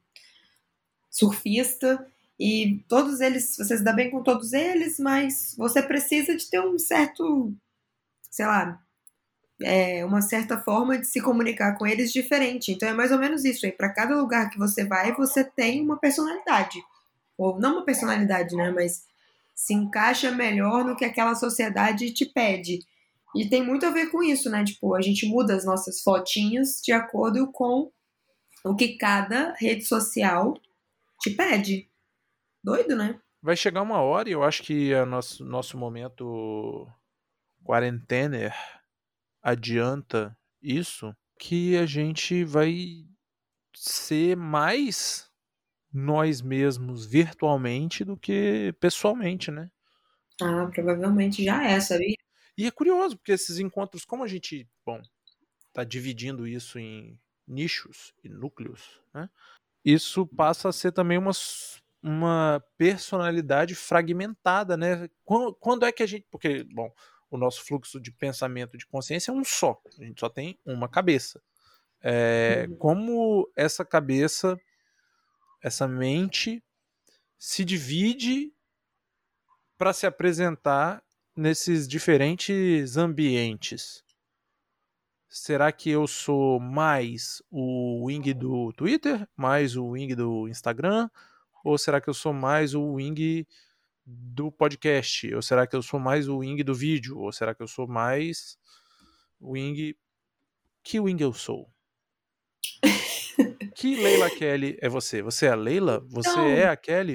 surfista, 1.10 2.06
e 2.38 2.82
todos 2.88 3.20
eles, 3.20 3.56
você 3.56 3.76
se 3.76 3.84
dá 3.84 3.92
bem 3.92 4.10
com 4.10 4.22
todos 4.22 4.52
eles, 4.52 4.98
mas 4.98 5.54
você 5.56 5.82
precisa 5.82 6.34
de 6.36 6.48
ter 6.50 6.60
um 6.60 6.78
certo, 6.78 7.52
sei 8.30 8.46
lá, 8.46 8.80
é, 9.62 10.04
uma 10.04 10.20
certa 10.20 10.58
forma 10.58 10.98
de 10.98 11.06
se 11.06 11.20
comunicar 11.20 11.78
com 11.78 11.86
eles 11.86 12.12
diferente. 12.12 12.72
Então 12.72 12.88
é 12.88 12.92
mais 12.92 13.12
ou 13.12 13.18
menos 13.18 13.44
isso 13.44 13.64
aí. 13.64 13.72
Para 13.72 13.92
cada 13.92 14.16
lugar 14.16 14.50
que 14.50 14.58
você 14.58 14.84
vai, 14.84 15.14
você 15.14 15.44
tem 15.44 15.80
uma 15.80 15.96
personalidade. 15.96 16.82
Ou 17.38 17.58
não 17.58 17.74
uma 17.74 17.84
personalidade, 17.84 18.56
né? 18.56 18.70
Mas 18.72 19.04
se 19.54 19.72
encaixa 19.72 20.30
melhor 20.30 20.84
no 20.84 20.96
que 20.96 21.04
aquela 21.04 21.34
sociedade 21.34 22.12
te 22.12 22.26
pede. 22.26 22.80
E 23.34 23.48
tem 23.48 23.64
muito 23.64 23.84
a 23.86 23.90
ver 23.90 24.10
com 24.10 24.22
isso, 24.22 24.48
né? 24.48 24.64
Tipo, 24.64 24.94
a 24.94 25.02
gente 25.02 25.26
muda 25.26 25.54
as 25.54 25.64
nossas 25.64 26.00
fotinhas 26.02 26.80
de 26.82 26.92
acordo 26.92 27.50
com 27.50 27.90
o 28.64 28.74
que 28.74 28.96
cada 28.96 29.52
rede 29.54 29.84
social 29.84 30.54
te 31.20 31.30
pede. 31.30 31.90
Doido, 32.62 32.96
né? 32.96 33.20
Vai 33.42 33.56
chegar 33.56 33.82
uma 33.82 34.00
hora, 34.00 34.28
e 34.28 34.32
eu 34.32 34.42
acho 34.42 34.62
que 34.62 34.94
o 34.94 35.04
nosso, 35.04 35.44
nosso 35.44 35.76
momento 35.76 36.88
quarentener 37.62 38.54
adianta 39.42 40.36
isso, 40.62 41.14
que 41.38 41.76
a 41.76 41.84
gente 41.84 42.42
vai 42.44 43.04
ser 43.74 44.36
mais 44.36 45.30
nós 45.94 46.42
mesmos 46.42 47.06
virtualmente 47.06 48.04
do 48.04 48.16
que 48.16 48.74
pessoalmente, 48.80 49.50
né? 49.52 49.70
Ah, 50.40 50.68
provavelmente 50.72 51.42
já 51.44 51.64
é, 51.64 51.80
sabia? 51.80 52.14
E 52.56 52.66
é 52.66 52.70
curioso, 52.70 53.16
porque 53.16 53.32
esses 53.32 53.58
encontros, 53.58 54.04
como 54.04 54.22
a 54.22 54.28
gente, 54.28 54.68
bom, 54.86 55.00
tá 55.72 55.84
dividindo 55.84 56.46
isso 56.46 56.78
em 56.78 57.20
nichos 57.46 58.14
e 58.24 58.28
núcleos, 58.28 59.00
né? 59.14 59.30
Isso 59.84 60.26
passa 60.26 60.68
a 60.68 60.72
ser 60.72 60.92
também 60.92 61.18
uma, 61.18 61.32
uma 62.02 62.64
personalidade 62.78 63.74
fragmentada, 63.74 64.76
né? 64.76 65.08
Quando, 65.24 65.54
quando 65.56 65.86
é 65.86 65.92
que 65.92 66.02
a 66.02 66.06
gente. 66.06 66.26
Porque, 66.30 66.64
bom, 66.64 66.92
o 67.30 67.38
nosso 67.38 67.64
fluxo 67.64 68.00
de 68.00 68.12
pensamento 68.12 68.78
de 68.78 68.86
consciência 68.86 69.32
é 69.32 69.34
um 69.34 69.44
só. 69.44 69.80
A 70.00 70.04
gente 70.04 70.20
só 70.20 70.28
tem 70.30 70.58
uma 70.66 70.88
cabeça. 70.88 71.42
É, 72.02 72.68
Uhum. 72.68 72.76
como 72.78 73.50
essa 73.56 73.84
cabeça, 73.84 74.60
essa 75.64 75.88
mente, 75.88 76.62
se 77.38 77.64
divide 77.64 78.52
para 79.78 79.94
se 79.94 80.06
apresentar 80.06 81.02
nesses 81.34 81.88
diferentes 81.88 82.98
ambientes. 82.98 84.04
Será 85.26 85.72
que 85.72 85.88
eu 85.88 86.06
sou 86.06 86.60
mais 86.60 87.42
o 87.50 88.04
wing 88.04 88.34
do 88.34 88.74
Twitter, 88.74 89.26
mais 89.34 89.74
o 89.74 89.86
wing 89.86 90.14
do 90.14 90.46
Instagram? 90.48 91.08
Ou 91.64 91.78
será 91.78 91.98
que 91.98 92.10
eu 92.10 92.14
sou 92.14 92.34
mais 92.34 92.74
o 92.74 92.82
wing 92.92 93.46
do 94.04 94.52
podcast? 94.52 95.34
Ou 95.34 95.40
será 95.40 95.66
que 95.66 95.74
eu 95.74 95.82
sou 95.82 95.98
mais 95.98 96.28
o 96.28 96.36
wing 96.36 96.62
do 96.62 96.74
vídeo? 96.74 97.18
Ou 97.18 97.32
será 97.32 97.54
que 97.54 97.62
eu 97.62 97.68
sou 97.68 97.88
mais 97.88 98.58
o 99.40 99.52
wing. 99.52 99.96
Que 100.82 101.00
wing 101.00 101.20
eu 101.22 101.32
sou? 101.32 101.72
que 103.74 103.96
Leila 103.96 104.30
Kelly 104.30 104.78
é 104.80 104.88
você? 104.88 105.22
Você 105.22 105.46
é 105.46 105.50
a 105.50 105.54
Leila? 105.54 106.04
Você 106.08 106.28
Não. 106.36 106.48
é 106.48 106.68
a 106.68 106.76
Kelly? 106.76 107.14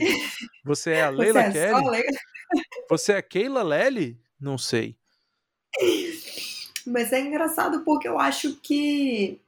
Você 0.63 0.91
é 0.91 1.03
a 1.03 1.11
Você 1.11 1.17
Leila 1.17 1.41
é 1.41 1.51
Kelly? 1.51 1.83
só 1.83 1.89
Leila? 1.89 2.19
Você 2.89 3.11
é 3.13 3.17
a 3.17 3.21
Keila 3.21 3.63
Lely? 3.63 4.19
Não 4.39 4.57
sei. 4.57 4.97
Mas 6.85 7.13
é 7.13 7.19
engraçado 7.19 7.83
porque 7.83 8.07
eu 8.07 8.19
acho 8.19 8.55
que 8.57 9.39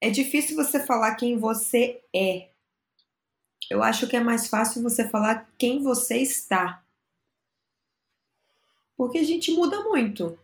é 0.00 0.10
difícil 0.10 0.54
você 0.56 0.84
falar 0.84 1.14
quem 1.14 1.38
você 1.38 2.02
é. 2.14 2.48
Eu 3.70 3.82
acho 3.82 4.06
que 4.06 4.16
é 4.16 4.20
mais 4.20 4.48
fácil 4.48 4.82
você 4.82 5.08
falar 5.08 5.50
quem 5.58 5.82
você 5.82 6.18
está. 6.18 6.84
Porque 8.96 9.18
a 9.18 9.24
gente 9.24 9.50
muda 9.52 9.82
muito, 9.84 10.38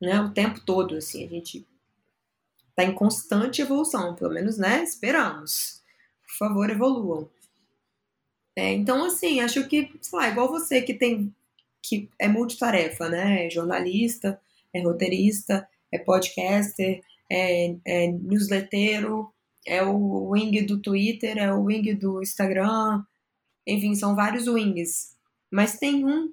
né? 0.00 0.20
O 0.20 0.32
tempo 0.32 0.60
todo, 0.60 0.96
assim, 0.96 1.24
a 1.26 1.28
gente 1.28 1.66
tá 2.74 2.84
em 2.84 2.94
constante 2.94 3.62
evolução, 3.62 4.14
pelo 4.14 4.32
menos, 4.32 4.58
né? 4.58 4.82
Esperamos. 4.82 5.82
Por 6.26 6.48
favor, 6.48 6.70
evoluam. 6.70 7.28
É, 8.56 8.72
então, 8.72 9.04
assim, 9.04 9.40
acho 9.40 9.66
que, 9.68 9.90
sei 10.00 10.18
lá, 10.18 10.28
igual 10.28 10.48
você 10.48 10.82
que 10.82 10.94
tem 10.94 11.34
que 11.82 12.08
é 12.18 12.28
multitarefa, 12.28 13.08
né? 13.08 13.46
É 13.46 13.50
jornalista, 13.50 14.40
é 14.72 14.80
roteirista, 14.82 15.68
é 15.90 15.98
podcaster, 15.98 17.02
é, 17.30 17.74
é 17.84 18.06
newslettero, 18.06 19.32
é 19.66 19.82
o 19.82 20.30
wing 20.30 20.62
do 20.62 20.80
Twitter, 20.80 21.38
é 21.38 21.52
o 21.52 21.64
wing 21.64 21.94
do 21.94 22.22
Instagram, 22.22 23.04
enfim, 23.66 23.94
são 23.94 24.14
vários 24.14 24.46
wings. 24.46 25.16
Mas 25.50 25.78
tem 25.78 26.04
um 26.04 26.32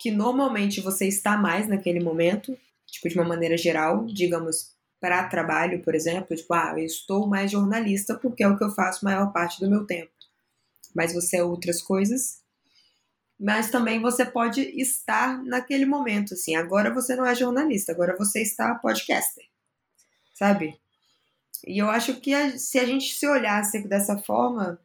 que 0.00 0.10
normalmente 0.10 0.80
você 0.80 1.06
está 1.06 1.36
mais 1.36 1.68
naquele 1.68 2.00
momento, 2.00 2.56
tipo, 2.86 3.08
de 3.08 3.14
uma 3.14 3.24
maneira 3.24 3.56
geral, 3.56 4.04
digamos, 4.06 4.75
para 5.06 5.28
trabalho, 5.28 5.80
por 5.84 5.94
exemplo, 5.94 6.36
tipo, 6.36 6.52
ah, 6.52 6.74
eu 6.76 6.84
estou 6.84 7.28
mais 7.28 7.48
jornalista 7.52 8.16
porque 8.18 8.42
é 8.42 8.48
o 8.48 8.58
que 8.58 8.64
eu 8.64 8.70
faço 8.72 9.04
maior 9.04 9.32
parte 9.32 9.60
do 9.60 9.70
meu 9.70 9.86
tempo. 9.86 10.10
Mas 10.94 11.14
você 11.14 11.38
é 11.38 11.44
outras 11.44 11.82
coisas. 11.82 12.40
Mas 13.38 13.70
também 13.70 14.00
você 14.00 14.24
pode 14.24 14.62
estar 14.80 15.42
naquele 15.44 15.86
momento, 15.86 16.34
assim, 16.34 16.56
agora 16.56 16.92
você 16.92 17.14
não 17.16 17.26
é 17.26 17.34
jornalista, 17.34 17.92
agora 17.92 18.16
você 18.16 18.42
está 18.42 18.74
podcaster, 18.74 19.44
sabe? 20.34 20.78
E 21.66 21.78
eu 21.82 21.90
acho 21.90 22.20
que 22.20 22.34
a- 22.34 22.58
se 22.58 22.78
a 22.78 22.84
gente 22.86 23.14
se 23.14 23.26
olhasse 23.28 23.86
dessa 23.88 24.18
forma, 24.18 24.78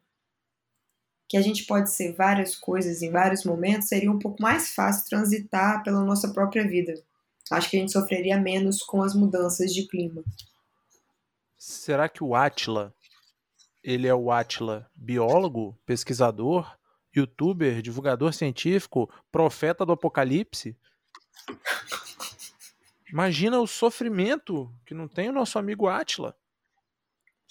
que 1.27 1.35
a 1.35 1.41
gente 1.41 1.65
pode 1.65 1.89
ser 1.91 2.13
várias 2.13 2.55
coisas 2.55 3.01
em 3.01 3.09
vários 3.09 3.43
momentos, 3.43 3.87
seria 3.87 4.11
um 4.11 4.19
pouco 4.19 4.39
mais 4.39 4.75
fácil 4.75 5.09
transitar 5.09 5.83
pela 5.83 6.03
nossa 6.05 6.31
própria 6.31 6.67
vida. 6.67 6.93
Acho 7.51 7.69
que 7.69 7.75
a 7.75 7.79
gente 7.81 7.91
sofreria 7.91 8.39
menos 8.39 8.81
com 8.81 9.03
as 9.03 9.13
mudanças 9.13 9.73
de 9.73 9.85
clima. 9.85 10.23
Será 11.57 12.07
que 12.07 12.23
o 12.23 12.33
Atila, 12.33 12.95
ele 13.83 14.07
é 14.07 14.15
o 14.15 14.31
Atila 14.31 14.89
biólogo, 14.95 15.77
pesquisador, 15.85 16.77
youtuber, 17.13 17.81
divulgador 17.81 18.33
científico, 18.33 19.13
profeta 19.29 19.85
do 19.85 19.91
apocalipse? 19.91 20.77
Imagina 23.11 23.59
o 23.59 23.67
sofrimento 23.67 24.73
que 24.85 24.93
não 24.93 25.09
tem 25.09 25.27
o 25.27 25.33
nosso 25.33 25.59
amigo 25.59 25.89
Atila. 25.89 26.33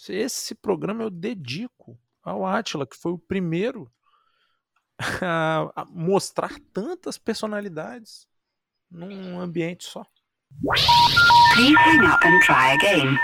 Esse 0.08 0.54
programa 0.54 1.02
eu 1.02 1.10
dedico 1.10 2.00
ao 2.22 2.46
Atila, 2.46 2.86
que 2.86 2.96
foi 2.96 3.12
o 3.12 3.18
primeiro 3.18 3.92
a 5.76 5.84
mostrar 5.90 6.58
tantas 6.72 7.18
personalidades 7.18 8.29
num 8.90 9.38
ambiente 9.40 9.84
só. 9.84 10.04
Please 11.54 11.76
hang 11.78 12.06
up 12.06 12.24
and 12.26 12.40
try 12.40 12.72
again. 12.74 13.16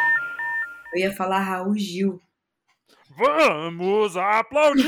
Eu 0.95 1.01
ia 1.01 1.13
falar 1.13 1.41
Raul 1.41 1.75
Gil. 1.77 2.21
Vamos 3.17 4.17
aplaudir! 4.17 4.87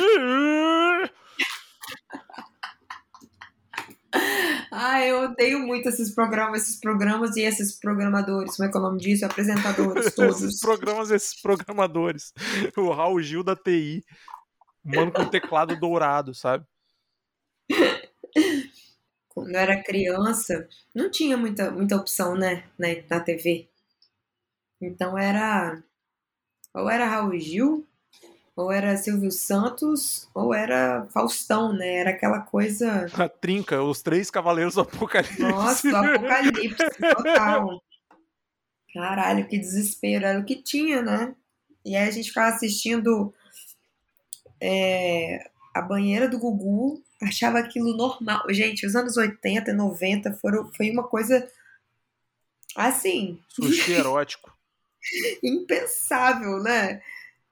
Ah, 4.71 5.05
eu 5.05 5.23
odeio 5.25 5.61
muito 5.61 5.89
esses 5.89 6.15
programas, 6.15 6.63
esses 6.63 6.81
programas 6.81 7.37
e 7.37 7.43
esses 7.43 7.79
programadores, 7.79 8.57
como 8.57 8.69
é 8.69 8.71
que 8.71 8.77
é 8.77 8.81
o 8.81 8.83
nome 8.83 9.01
disso? 9.01 9.25
Apresentadores 9.25 10.13
todos. 10.15 10.43
esses 10.43 10.61
programas, 10.61 11.11
esses 11.11 11.41
programadores. 11.41 12.33
O 12.77 12.91
Raul 12.93 13.21
Gil 13.23 13.43
da 13.43 13.57
TI. 13.57 14.05
Mano 14.85 15.13
com 15.13 15.25
teclado 15.27 15.79
dourado, 15.79 16.35
sabe? 16.35 16.65
Quando 19.43 19.55
eu 19.55 19.61
era 19.61 19.83
criança, 19.83 20.69
não 20.95 21.11
tinha 21.11 21.37
muita, 21.37 21.71
muita 21.71 21.97
opção, 21.97 22.35
né, 22.35 22.65
na, 22.79 22.89
na 23.09 23.21
TV. 23.21 23.69
Então 24.81 25.17
era. 25.19 25.83
Ou 26.75 26.89
era 26.89 27.07
Raul 27.07 27.39
Gil, 27.39 27.87
ou 28.55 28.71
era 28.71 28.97
Silvio 28.97 29.31
Santos, 29.31 30.29
ou 30.35 30.53
era 30.53 31.07
Faustão, 31.11 31.73
né? 31.73 31.95
Era 31.97 32.11
aquela 32.11 32.41
coisa. 32.41 33.07
A 33.15 33.29
trinca, 33.29 33.83
os 33.83 34.03
três 34.03 34.31
cavaleiros 34.31 34.75
do 34.75 34.83
apocalipse. 34.83 35.41
Nossa, 35.41 35.89
apocalipse 35.97 36.85
total. 37.01 37.83
Caralho, 38.93 39.47
que 39.47 39.59
desespero. 39.59 40.27
Era 40.27 40.41
o 40.41 40.45
que 40.45 40.57
tinha, 40.57 41.03
né? 41.03 41.35
E 41.85 41.97
aí 41.97 42.09
a 42.09 42.11
gente 42.11 42.29
ficava 42.29 42.55
assistindo 42.55 43.33
é, 44.61 45.51
a 45.75 45.81
banheira 45.81 46.29
do 46.29 46.39
Gugu, 46.39 47.03
achava 47.21 47.59
aquilo 47.59 47.97
normal. 47.97 48.45
Gente, 48.51 48.87
os 48.87 48.95
anos 48.95 49.17
80 49.17 49.71
e 49.71 49.75
90 49.75 50.33
foram, 50.35 50.73
foi 50.73 50.91
uma 50.91 51.03
coisa 51.03 51.49
assim, 52.77 53.41
Sushi 53.49 53.93
erótico. 53.93 54.57
impensável, 55.43 56.63
né? 56.63 57.03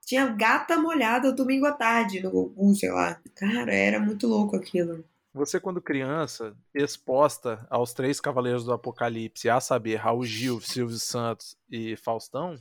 Tinha 0.04 0.26
gata 0.26 0.78
molhada 0.78 1.32
domingo 1.32 1.66
à 1.66 1.72
tarde 1.72 2.22
no 2.22 2.30
Gugu, 2.30 2.74
sei 2.76 2.90
lá. 2.90 3.20
Cara, 3.34 3.74
era 3.74 3.98
muito 3.98 4.28
louco 4.28 4.54
aquilo. 4.54 5.04
Você, 5.34 5.60
quando 5.60 5.82
criança, 5.82 6.56
exposta 6.72 7.66
aos 7.68 7.92
três 7.92 8.20
cavaleiros 8.20 8.64
do 8.64 8.72
apocalipse, 8.72 9.50
a 9.50 9.60
saber, 9.60 9.96
Raul 9.96 10.24
Gil, 10.24 10.60
Silvio 10.60 10.96
Santos 10.96 11.58
e 11.68 11.96
Faustão, 11.96 12.56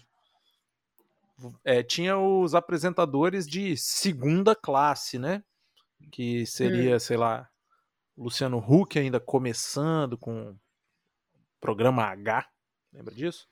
é, 1.63 1.83
tinha 1.83 2.17
os 2.17 2.55
apresentadores 2.55 3.47
de 3.47 3.77
segunda 3.77 4.55
classe, 4.55 5.19
né? 5.19 5.43
Que 6.11 6.45
seria, 6.45 6.99
sei 6.99 7.17
lá, 7.17 7.49
Luciano 8.17 8.57
Huck 8.57 8.97
ainda 8.97 9.19
começando 9.19 10.17
com 10.17 10.55
programa 11.59 12.03
H, 12.03 12.47
lembra 12.93 13.13
disso? 13.13 13.47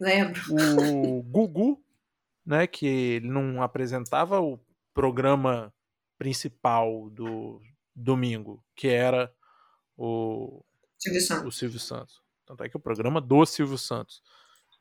Lembro. 0.00 0.40
O 0.50 1.22
Gugu, 1.22 1.82
né, 2.44 2.66
que 2.66 2.86
ele 2.86 3.28
não 3.28 3.62
apresentava 3.62 4.40
o 4.40 4.58
programa 4.94 5.72
principal 6.18 7.10
do 7.10 7.60
domingo, 7.94 8.64
que 8.74 8.88
era 8.88 9.32
o, 9.96 10.64
Silvio 10.98 11.20
Santos. 11.20 11.46
o 11.46 11.50
Silvio 11.58 11.80
Santos. 11.80 12.22
Tanto 12.44 12.62
é 12.62 12.68
que 12.68 12.76
o 12.76 12.80
programa 12.80 13.20
do 13.20 13.44
Silvio 13.44 13.78
Santos. 13.78 14.22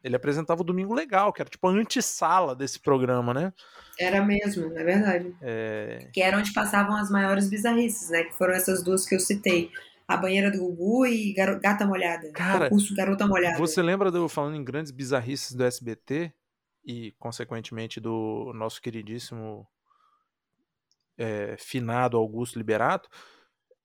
Ele 0.06 0.16
apresentava 0.16 0.62
o 0.62 0.64
Domingo 0.64 0.94
Legal, 0.94 1.34
que 1.34 1.42
era 1.42 1.50
tipo 1.50 1.68
a 1.68 1.72
antessala 1.72 2.56
desse 2.56 2.80
programa, 2.80 3.34
né? 3.34 3.52
Era 4.00 4.24
mesmo, 4.24 4.72
é 4.78 4.84
verdade. 4.84 5.36
É, 5.42 6.10
Que 6.14 6.22
era 6.22 6.38
onde 6.38 6.54
passavam 6.54 6.96
as 6.96 7.10
maiores 7.10 7.50
bizarrices, 7.50 8.12
né? 8.12 8.26
Que 8.26 8.38
foram 8.38 8.54
essas 8.54 8.84
duas 8.84 9.04
que 9.04 9.16
eu 9.16 9.20
citei. 9.20 9.72
A 10.08 10.16
banheira 10.16 10.52
do 10.52 10.60
Gugu 10.60 11.08
e 11.08 11.34
Gata 11.34 11.88
Molhada. 11.88 12.32
Cara, 12.34 12.70
Concurso 12.70 12.94
Garota 12.96 13.26
Molhada. 13.26 13.58
Você 13.58 13.82
lembra 13.82 14.12
de 14.12 14.18
eu 14.20 14.30
falando 14.30 14.56
em 14.56 14.64
grandes 14.64 14.92
bizarrices 14.92 15.54
do 15.54 15.64
SBT 15.64 16.32
e, 16.86 17.12
consequentemente, 17.18 18.00
do 18.00 18.52
nosso 18.54 18.80
queridíssimo 18.80 19.68
é, 21.18 21.56
finado 21.58 22.16
Augusto 22.16 22.60
Liberato? 22.60 23.10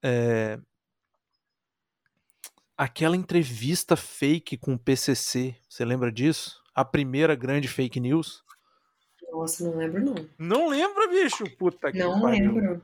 É, 0.03 0.59
aquela 2.81 3.15
entrevista 3.15 3.95
fake 3.95 4.57
com 4.57 4.73
o 4.73 4.79
PCC, 4.79 5.55
você 5.69 5.85
lembra 5.85 6.11
disso? 6.11 6.63
A 6.75 6.83
primeira 6.83 7.35
grande 7.35 7.69
fake 7.69 8.01
news? 8.01 8.43
Nossa, 9.31 9.65
não 9.65 9.77
lembro 9.77 10.03
não. 10.03 10.29
Não 10.39 10.67
lembra, 10.67 11.07
bicho? 11.09 11.45
Puta 11.59 11.93
que 11.93 11.99
Não 11.99 12.19
pariu. 12.23 12.55
lembro. 12.55 12.83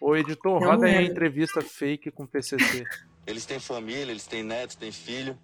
Ô, 0.00 0.14
editor, 0.14 0.60
Não 0.60 0.68
roda 0.68 0.86
aí 0.86 0.94
a 0.94 0.98
lembro. 0.98 1.12
entrevista 1.12 1.60
fake 1.60 2.12
com 2.12 2.22
o 2.22 2.28
PCC. 2.28 2.84
Eles 3.26 3.44
têm 3.44 3.58
família, 3.58 4.10
eles 4.12 4.26
têm 4.26 4.42
netos, 4.42 4.74
têm 4.76 4.90
filho. 4.92 5.36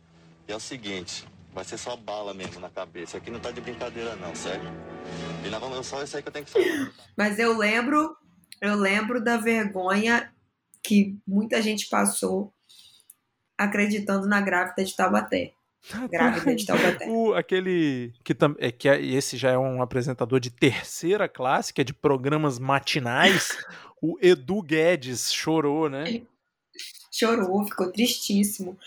E 0.49 0.53
é 0.53 0.57
o 0.57 0.61
seguinte, 0.61 1.25
vai 1.53 1.65
ser 1.65 1.79
só 1.79 1.97
bala 1.97 2.35
mesmo 2.35 2.61
na 2.61 2.69
cabeça. 2.71 3.19
Aqui 3.19 3.31
não 3.31 3.39
tá 3.41 3.51
de 3.53 3.61
brincadeira 3.61 4.15
não, 4.17 4.35
sério. 4.37 4.69
E 5.45 5.49
nós 5.51 5.61
vamos, 5.61 5.87
só 5.87 6.03
isso 6.03 6.17
aí 6.17 6.23
que 6.23 6.29
eu 6.29 6.33
tenho 6.33 6.45
que 6.45 6.51
falar. 6.51 6.93
Mas 7.17 7.39
eu 7.39 7.57
lembro, 7.57 8.17
eu 8.61 8.75
lembro 8.77 9.23
da 9.23 9.37
vergonha 9.37 10.33
que 10.83 11.17
muita 11.27 11.61
gente 11.63 11.89
passou 11.89 12.53
acreditando 13.59 14.27
na 14.27 14.41
grávida 14.41 14.85
de 14.85 14.95
Taubaté. 14.97 15.53
grávida 16.11 16.55
de 16.55 16.65
Taubaté. 16.65 17.07
O, 17.11 17.35
aquele 17.35 18.13
que, 18.23 18.35
tam, 18.35 18.55
é, 18.59 18.71
que 18.71 18.89
é- 18.89 19.03
esse 19.03 19.37
já 19.37 19.51
é 19.51 19.59
um 19.59 19.83
apresentador 19.83 20.39
de 20.39 20.51
terceira 20.51 21.29
classe, 21.29 21.75
que 21.75 21.81
é 21.81 21.85
de 21.85 21.93
programas 21.93 22.59
matinais. 22.59 23.51
o 24.01 24.17
Edu 24.23 24.63
Guedes 24.63 25.33
chorou, 25.33 25.89
né? 25.91 26.23
Chorou, 27.13 27.65
ficou 27.67 27.91
tristíssimo. 27.91 28.79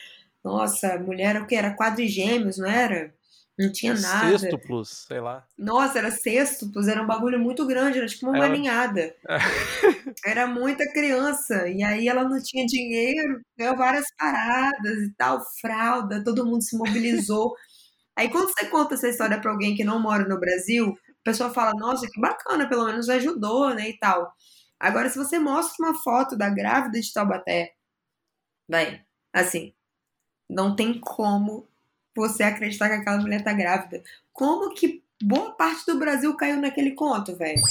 Nossa, 0.43 0.97
mulher 0.97 1.41
o 1.41 1.45
que 1.45 1.55
era 1.55 1.75
quadrigêmeos, 1.75 2.57
não 2.57 2.69
era? 2.69 3.13
Não 3.59 3.71
tinha 3.71 3.93
nada. 3.93 4.37
Sextuplos, 4.39 5.05
sei 5.07 5.19
lá. 5.19 5.45
Nossa, 5.57 5.99
era 5.99 6.09
sextuplos, 6.09 6.87
era 6.87 7.01
um 7.03 7.07
bagulho 7.07 7.39
muito 7.39 7.65
grande, 7.67 7.97
era 7.99 8.07
tipo 8.07 8.27
uma 8.27 8.37
Ela- 8.37 8.49
ninhada. 8.49 9.15
Era 10.25 10.47
muita 10.47 10.91
criança, 10.91 11.67
e 11.67 11.83
aí 11.83 12.07
ela 12.07 12.23
não 12.23 12.41
tinha 12.41 12.65
dinheiro, 12.65 13.41
ganhou 13.57 13.75
várias 13.75 14.05
paradas 14.17 14.97
e 14.99 15.13
tal, 15.17 15.41
fralda, 15.59 16.23
todo 16.23 16.45
mundo 16.45 16.61
se 16.63 16.77
mobilizou. 16.77 17.53
Aí 18.17 18.29
quando 18.29 18.49
você 18.49 18.65
conta 18.67 18.93
essa 18.95 19.07
história 19.07 19.39
pra 19.39 19.51
alguém 19.51 19.73
que 19.75 19.83
não 19.85 19.99
mora 19.99 20.27
no 20.27 20.39
Brasil, 20.39 20.89
a 21.09 21.23
pessoa 21.23 21.49
fala, 21.53 21.71
nossa, 21.79 22.07
que 22.11 22.19
bacana, 22.19 22.67
pelo 22.67 22.85
menos 22.85 23.09
ajudou, 23.09 23.73
né, 23.73 23.89
e 23.89 23.97
tal. 23.97 24.31
Agora, 24.79 25.09
se 25.09 25.17
você 25.17 25.39
mostra 25.39 25.75
uma 25.87 25.95
foto 26.03 26.35
da 26.37 26.49
grávida 26.49 26.99
de 26.99 27.11
Taubaté, 27.13 27.71
vai, 28.67 29.01
assim, 29.33 29.73
não 30.49 30.75
tem 30.75 30.99
como 30.99 31.67
você 32.15 32.43
acreditar 32.43 32.89
que 32.89 32.95
aquela 32.95 33.17
mulher 33.19 33.43
tá 33.43 33.53
grávida. 33.53 34.01
Como 34.33 34.73
que 34.73 35.03
boa 35.21 35.51
parte 35.51 35.85
do 35.85 35.97
Brasil 35.99 36.35
caiu 36.35 36.57
naquele 36.59 36.91
conto, 36.91 37.35
velho? 37.35 37.61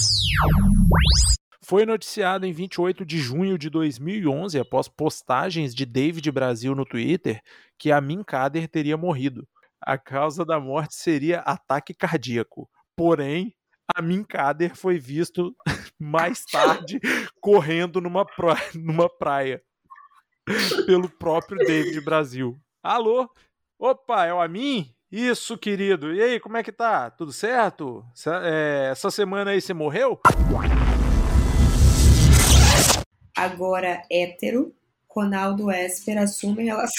Foi 1.63 1.87
noticiado 1.87 2.47
em 2.47 2.53
28 2.53 3.05
de 3.05 3.19
junho 3.19 3.57
de 3.57 3.71
2011, 3.71 4.59
após 4.59 4.89
postagens 4.89 5.75
de 5.75 5.85
David 5.87 6.31
Brasil 6.33 6.75
no 6.75 6.85
Twitter, 6.85 7.41
que 7.79 7.93
Amin 7.93 8.25
Kader 8.25 8.67
teria 8.69 8.97
morrido. 8.97 9.47
A 9.81 9.97
causa 9.97 10.45
da 10.45 10.59
morte 10.59 10.95
seria 10.95 11.41
ataque 11.41 11.95
cardíaco. 11.95 12.69
Porém, 12.97 13.55
Amin 13.95 14.25
Kader 14.25 14.75
foi 14.77 14.99
visto 14.99 15.55
mais 15.99 16.45
tarde 16.45 16.99
correndo 17.41 18.01
numa, 18.01 18.25
pra- 18.27 18.61
numa 18.75 19.09
praia 19.09 19.63
pelo 20.87 21.09
próprio 21.09 21.59
David 21.59 22.01
Brasil. 22.01 22.59
Alô? 22.83 23.29
Opa, 23.83 24.27
é 24.27 24.35
o 24.35 24.43
Amin? 24.43 24.95
Isso, 25.11 25.57
querido. 25.57 26.13
E 26.15 26.23
aí, 26.23 26.39
como 26.39 26.59
é 26.59 26.63
que 26.63 26.71
tá? 26.71 27.11
Tudo 27.11 27.33
certo? 27.33 28.05
Essa- 28.15 28.43
é, 28.45 28.91
essa 28.91 29.11
semana 29.11 29.53
aí 29.53 29.61
você 29.63 29.73
morreu? 29.73 30.21
Agora, 33.35 34.03
hétero, 34.13 34.75
Ronaldo 35.09 35.71
Esper 35.71 36.19
assume 36.19 36.65
relação. 36.65 36.93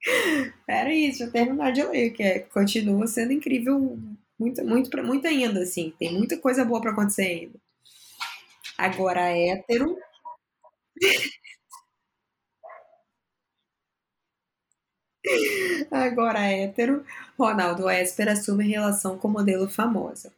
Pera 0.64 0.90
aí, 0.90 1.08
deixa 1.08 1.24
eu 1.24 1.32
terminar 1.32 1.72
de 1.72 1.82
ler, 1.82 2.10
que 2.10 2.22
é, 2.22 2.38
continua 2.38 3.08
sendo 3.08 3.32
incrível, 3.32 3.98
muito, 4.38 4.64
muito, 4.64 4.96
muito 5.04 5.26
ainda, 5.26 5.60
assim. 5.62 5.92
Tem 5.98 6.12
muita 6.16 6.38
coisa 6.38 6.64
boa 6.64 6.80
pra 6.80 6.92
acontecer 6.92 7.22
ainda. 7.22 7.58
Agora, 8.78 9.22
hétero. 9.36 9.96
Agora, 15.90 16.40
hétero, 16.40 17.04
Ronaldo 17.38 17.88
Esper 17.88 18.28
assume 18.28 18.68
relação 18.68 19.18
com 19.18 19.28
modelo 19.28 19.68
famosa. 19.68 20.32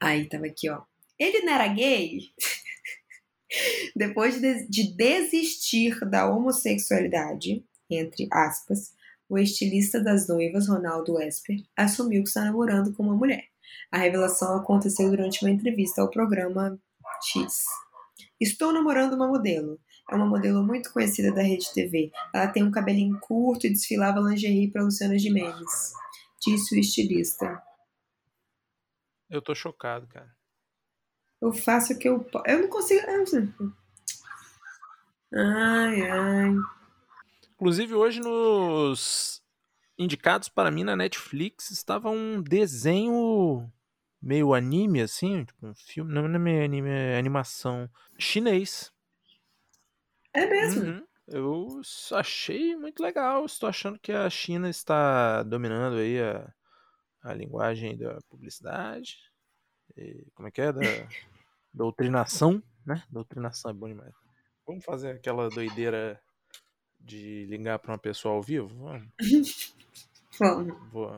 Aí, 0.00 0.26
tava 0.26 0.46
aqui, 0.46 0.68
ó. 0.68 0.82
Ele 1.18 1.40
não 1.42 1.52
era 1.52 1.68
gay? 1.68 2.20
Depois 3.96 4.40
de, 4.40 4.66
de 4.68 4.92
desistir 4.94 5.98
da 6.04 6.28
homossexualidade, 6.28 7.64
entre 7.88 8.28
aspas, 8.30 8.92
o 9.28 9.38
estilista 9.38 10.00
das 10.00 10.28
noivas, 10.28 10.68
Ronaldo 10.68 11.20
Esper, 11.20 11.56
assumiu 11.76 12.22
que 12.22 12.28
está 12.28 12.44
namorando 12.44 12.92
com 12.92 13.02
uma 13.02 13.16
mulher. 13.16 13.44
A 13.90 13.98
revelação 13.98 14.56
aconteceu 14.56 15.08
durante 15.10 15.44
uma 15.44 15.50
entrevista 15.50 16.00
ao 16.00 16.10
programa 16.10 16.78
X. 17.22 17.64
Estou 18.40 18.72
namorando 18.72 19.14
uma 19.14 19.26
modelo. 19.26 19.80
É 20.08 20.14
uma 20.14 20.26
modelo 20.26 20.62
muito 20.62 20.92
conhecida 20.92 21.32
da 21.32 21.42
Rede 21.42 21.72
TV. 21.72 22.12
Ela 22.32 22.46
tem 22.48 22.62
um 22.62 22.70
cabelinho 22.70 23.18
curto 23.20 23.66
e 23.66 23.70
desfilava 23.70 24.20
lingerie 24.20 24.70
para 24.70 24.84
Luciana 24.84 25.18
Gimenez. 25.18 25.92
Disse 26.40 26.76
o 26.76 26.78
estilista. 26.78 27.60
Eu 29.28 29.42
tô 29.42 29.54
chocado, 29.54 30.06
cara. 30.06 30.30
Eu 31.40 31.52
faço 31.52 31.92
o 31.92 31.98
que 31.98 32.08
eu 32.08 32.20
posso. 32.20 32.44
Eu 32.46 32.60
não 32.60 32.68
consigo. 32.68 33.02
Ai, 35.34 36.02
ai. 36.02 36.54
Inclusive, 37.54 37.94
hoje 37.94 38.20
nos 38.20 39.42
indicados 39.98 40.48
para 40.48 40.70
mim 40.70 40.84
na 40.84 40.94
Netflix 40.94 41.70
estava 41.70 42.10
um 42.10 42.42
desenho 42.42 43.70
meio 44.20 44.54
anime, 44.54 45.00
assim, 45.00 45.44
tipo 45.44 45.66
um 45.66 45.74
filme. 45.74 46.12
Não, 46.12 46.28
não 46.28 46.36
é 46.36 46.38
meio 46.38 46.64
anime, 46.64 46.90
é 46.90 47.18
animação 47.18 47.90
chinês. 48.18 48.92
É 50.36 50.46
mesmo. 50.46 50.84
Uhum. 50.84 51.06
Eu 51.26 51.80
achei 52.12 52.76
muito 52.76 53.02
legal. 53.02 53.44
Estou 53.44 53.68
achando 53.68 53.98
que 53.98 54.12
a 54.12 54.28
China 54.30 54.68
está 54.68 55.42
dominando 55.42 55.96
aí 55.96 56.20
a, 56.20 56.52
a 57.22 57.34
linguagem 57.34 57.96
da 57.96 58.18
publicidade. 58.28 59.16
E 59.96 60.24
como 60.34 60.48
é 60.48 60.50
que 60.50 60.60
é? 60.60 60.72
Da 60.72 60.80
doutrinação, 61.72 62.62
né? 62.84 63.02
Doutrinação 63.10 63.70
é 63.70 63.74
bom 63.74 63.88
demais. 63.88 64.14
Vamos 64.66 64.84
fazer 64.84 65.12
aquela 65.12 65.48
doideira 65.48 66.20
de 67.00 67.46
ligar 67.46 67.78
para 67.78 67.92
uma 67.92 67.98
pessoa 67.98 68.34
ao 68.34 68.42
vivo? 68.42 68.68
Vamos. 68.76 69.08
Vamos. 70.38 70.92
Vou, 70.92 71.16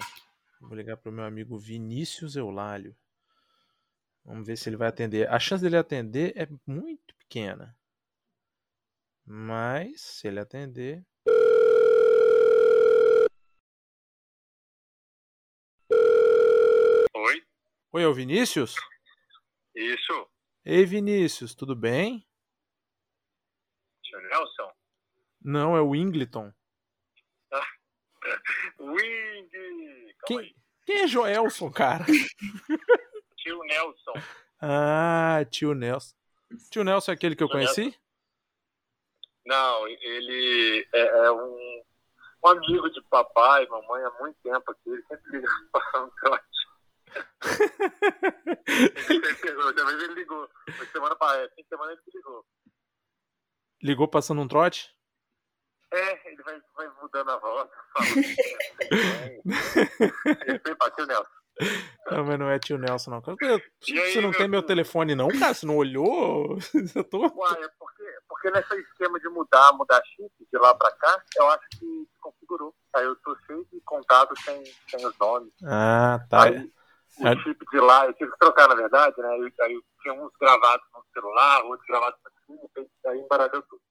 vou 0.60 0.76
ligar 0.76 0.96
para 0.96 1.10
o 1.10 1.12
meu 1.12 1.24
amigo 1.24 1.58
Vinícius 1.58 2.36
Eulálio. 2.36 2.94
Vamos 4.24 4.46
ver 4.46 4.56
se 4.56 4.68
ele 4.68 4.76
vai 4.76 4.88
atender. 4.88 5.28
A 5.28 5.38
chance 5.38 5.62
dele 5.62 5.76
atender 5.76 6.34
é 6.36 6.46
muito 6.66 7.14
pequena. 7.16 7.76
Mas, 9.30 10.00
se 10.00 10.26
ele 10.26 10.40
atender. 10.40 11.04
Oi? 17.14 17.46
Oi, 17.92 18.02
é 18.02 18.06
o 18.06 18.14
Vinícius? 18.14 18.74
Isso, 19.74 20.28
Ei, 20.64 20.84
Vinícius, 20.86 21.54
tudo 21.54 21.76
bem? 21.76 22.26
tio 24.02 24.18
Nelson. 24.20 24.72
Não, 25.42 25.76
é 25.76 25.80
o 25.82 25.90
Wingleton. 25.90 26.50
Wing! 28.80 29.48
Calma 30.18 30.24
Quem, 30.26 30.38
aí. 30.38 30.56
quem 30.86 31.00
é 31.02 31.06
Joelson, 31.06 31.70
cara? 31.70 32.04
Tio 33.36 33.62
Nelson. 33.64 34.12
Ah, 34.60 35.44
tio 35.50 35.74
Nelson. 35.74 36.14
Tio 36.70 36.82
Nelson 36.82 37.12
é 37.12 37.14
aquele 37.14 37.36
que 37.36 37.42
eu 37.42 37.48
Tio 37.48 37.58
Nelson. 37.58 37.92
Não, 39.48 39.88
ele 39.88 40.86
é, 40.92 41.00
é 41.00 41.32
um, 41.32 41.82
um 42.44 42.48
amigo 42.48 42.90
de 42.90 43.00
papai 43.08 43.64
e 43.64 43.68
mamãe 43.68 44.04
há 44.04 44.10
muito 44.20 44.36
tempo 44.42 44.70
aqui. 44.70 44.90
Ele 44.90 45.02
sempre 45.04 45.32
liga 45.32 45.48
passando 45.72 46.12
trote. 46.20 46.44
Ele 49.08 49.62
Outra 49.64 49.84
vez 49.86 50.02
ele 50.02 50.14
ligou. 50.14 50.50
Foi 50.76 50.86
semana 50.88 51.16
passada, 51.16 51.50
fim 51.56 51.62
de 51.62 51.68
semana 51.68 51.92
ele 51.92 52.02
ligou. 52.14 52.44
Ligou 53.82 54.06
passando 54.06 54.42
um 54.42 54.48
trote? 54.48 54.94
É, 55.94 56.30
ele 56.30 56.42
vai, 56.42 56.60
vai 56.76 56.88
mudando 57.00 57.30
a 57.30 57.38
voz. 57.38 57.70
Ele 60.46 60.58
sempre 60.58 60.76
fala, 60.76 60.90
tio 60.90 61.06
Nelson. 61.06 61.38
Não, 62.10 62.24
mas 62.24 62.38
não 62.38 62.50
é 62.50 62.58
tio 62.58 62.78
Nelson, 62.78 63.10
não. 63.10 63.22
E 63.88 63.98
aí, 63.98 64.12
Você 64.12 64.20
não 64.20 64.30
tem 64.30 64.46
meu 64.46 64.62
telefone, 64.62 65.14
não, 65.14 65.28
cara? 65.28 65.54
Você 65.54 65.64
não 65.64 65.76
olhou? 65.76 66.58
Eu 66.94 67.04
tô... 67.04 67.20
Uai, 67.20 67.62
é 67.62 67.68
porque, 67.78 67.97
porque 68.40 68.50
nesse 68.52 68.74
esquema 68.80 69.18
de 69.18 69.28
mudar, 69.28 69.72
mudar 69.72 70.00
chip 70.14 70.30
de 70.50 70.58
lá 70.58 70.72
pra 70.74 70.92
cá, 70.92 71.22
eu 71.36 71.48
acho 71.50 71.68
que 71.78 72.08
configurou. 72.20 72.74
Aí 72.94 73.04
eu 73.04 73.16
tô 73.16 73.36
cheio 73.46 73.66
de 73.72 73.80
contatos 73.80 74.38
sem, 74.44 74.62
sem 74.88 75.04
os 75.04 75.18
nomes. 75.18 75.52
Ah, 75.64 76.24
tá. 76.30 76.44
Aí 76.44 76.72
o 77.18 77.26
É. 77.26 77.36
chip 77.42 77.58
de 77.70 77.80
lá, 77.80 78.06
eu 78.06 78.14
tive 78.14 78.30
que 78.30 78.38
trocar, 78.38 78.68
na 78.68 78.76
verdade, 78.76 79.20
né? 79.20 79.28
Aí, 79.28 79.52
aí 79.62 79.82
tinha 80.02 80.14
uns 80.14 80.32
gravados 80.40 80.86
no 80.94 81.02
celular, 81.12 81.64
outros 81.64 81.86
gravados 81.88 82.18
no 82.48 82.56
chip, 82.70 82.90
aí 83.06 83.18
embaralhou 83.18 83.62
tudo. 83.62 83.82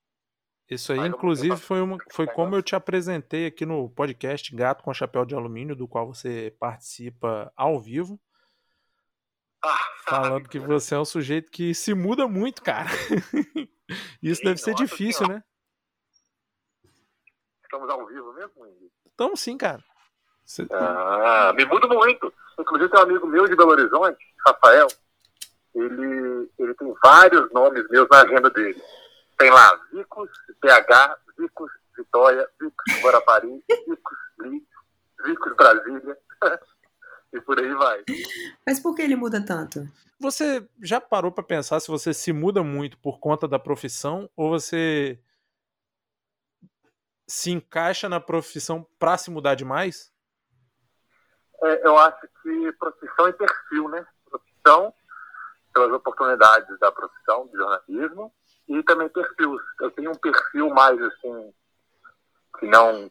Isso 0.69 0.91
aí, 0.91 0.99
Aí 0.99 1.07
inclusive, 1.07 1.55
foi, 1.57 1.81
uma, 1.81 1.97
foi 2.11 2.27
como 2.27 2.55
eu 2.55 2.61
te 2.61 2.75
apresentei 2.75 3.47
aqui 3.47 3.65
no 3.65 3.89
podcast 3.89 4.53
Gato 4.53 4.83
com 4.83 4.93
Chapéu 4.93 5.25
de 5.25 5.33
Alumínio, 5.33 5.75
do 5.75 5.87
qual 5.87 6.05
você 6.07 6.53
participa 6.59 7.51
ao 7.55 7.79
vivo, 7.79 8.19
falando 10.05 10.47
que 10.47 10.59
você 10.59 10.95
é 10.95 10.99
um 10.99 11.05
sujeito 11.05 11.51
que 11.51 11.73
se 11.73 11.93
muda 11.93 12.27
muito, 12.27 12.61
cara. 12.61 12.89
Isso 14.21 14.39
Sim, 14.41 14.45
deve 14.47 14.57
ser 14.59 14.75
difícil, 14.75 15.25
senhora. 15.25 15.35
né? 15.35 15.43
Estamos 17.63 17.89
ao 17.89 18.05
vivo 18.07 18.33
mesmo, 18.33 18.65
Ingrid? 18.65 18.91
Então, 19.13 19.35
sim, 19.35 19.57
cara. 19.57 19.83
Você- 20.45 20.67
Ah, 20.71 21.53
me 21.55 21.65
muda 21.65 21.87
muito. 21.87 22.33
Inclusive 22.59 22.89
tem 22.89 22.99
um 22.99 23.03
amigo 23.03 23.27
meu 23.27 23.47
de 23.47 23.55
Belo 23.55 23.71
Horizonte, 23.71 24.17
Rafael, 24.45 24.87
ele, 25.75 26.49
ele 26.57 26.73
tem 26.73 26.93
vários 27.03 27.51
nomes 27.51 27.87
meus 27.89 28.07
na 28.09 28.21
agenda 28.21 28.49
dele. 28.49 28.81
Tem 29.37 29.49
lá 29.51 29.79
Vicos, 29.91 30.29
BH, 30.61 31.17
Vicos, 31.37 31.71
Vitória, 31.95 32.49
Vicos 32.59 33.01
Guarapari, 33.01 33.63
Vicos 33.87 34.17
Leeds, 34.39 34.67
Vicos 35.25 35.55
Brasília. 35.55 36.17
e 37.33 37.41
por 37.41 37.59
aí 37.59 37.73
vai. 37.73 38.03
Mas 38.65 38.79
por 38.79 38.95
que 38.95 39.01
ele 39.01 39.15
muda 39.15 39.43
tanto? 39.45 39.87
Você 40.19 40.67
já 40.81 40.99
parou 40.99 41.31
pra 41.31 41.43
pensar 41.43 41.79
se 41.79 41.87
você 41.87 42.13
se 42.13 42.33
muda 42.33 42.63
muito 42.63 42.97
por 42.97 43.19
conta 43.19 43.47
da 43.47 43.59
profissão 43.59 44.29
ou 44.35 44.49
você 44.49 45.19
se 47.27 47.51
encaixa 47.51 48.07
na 48.07 48.19
profissão 48.19 48.87
pra 48.97 49.17
se 49.17 49.29
mudar 49.29 49.55
demais? 49.55 50.11
É, 51.61 51.87
eu 51.87 51.97
acho 51.97 52.21
que 52.41 52.71
profissão 52.73 53.27
e 53.27 53.33
perfil, 53.33 53.89
né? 53.89 54.05
Profissão, 54.29 54.93
pelas 55.73 55.91
oportunidades 55.91 56.79
da 56.79 56.91
profissão 56.91 57.47
de 57.47 57.57
jornalismo, 57.57 58.33
e 58.67 58.83
também 58.83 59.09
perfil. 59.09 59.57
Eu 59.81 59.91
tenho 59.91 60.11
um 60.11 60.15
perfil 60.15 60.69
mais 60.69 61.01
assim, 61.01 61.53
que 62.59 62.67
não 62.67 63.09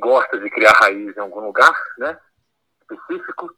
gosta 0.00 0.38
de 0.38 0.50
criar 0.50 0.72
raiz 0.72 1.16
em 1.16 1.20
algum 1.20 1.40
lugar, 1.40 1.74
né? 1.98 2.18
Específico. 2.90 3.54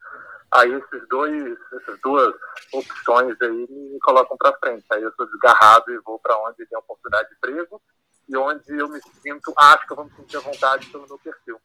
Aí 0.53 0.73
esses 0.73 1.09
dois, 1.09 1.57
essas 1.81 2.01
duas 2.01 2.35
opções 2.73 3.41
aí 3.41 3.67
me 3.71 3.99
colocam 4.01 4.37
para 4.37 4.57
frente. 4.59 4.85
Aí 4.91 5.03
eu 5.03 5.13
sou 5.15 5.27
desgarrado 5.27 5.93
e 5.93 6.01
vou 6.01 6.19
para 6.19 6.37
onde 6.39 6.67
tem 6.67 6.79
oportunidade 6.79 7.29
de 7.29 7.37
emprego 7.37 7.81
e 8.29 8.37
onde 8.37 8.63
eu 8.71 8.89
me 8.89 9.01
sinto, 9.23 9.53
acho 9.57 9.87
que 9.87 9.93
eu 9.93 9.97
vou 9.97 10.05
me 10.05 10.13
sentir 10.13 10.37
à 10.37 10.41
vontade 10.41 10.87
pelo 10.89 11.07
meu 11.07 11.19
perfil. 11.19 11.61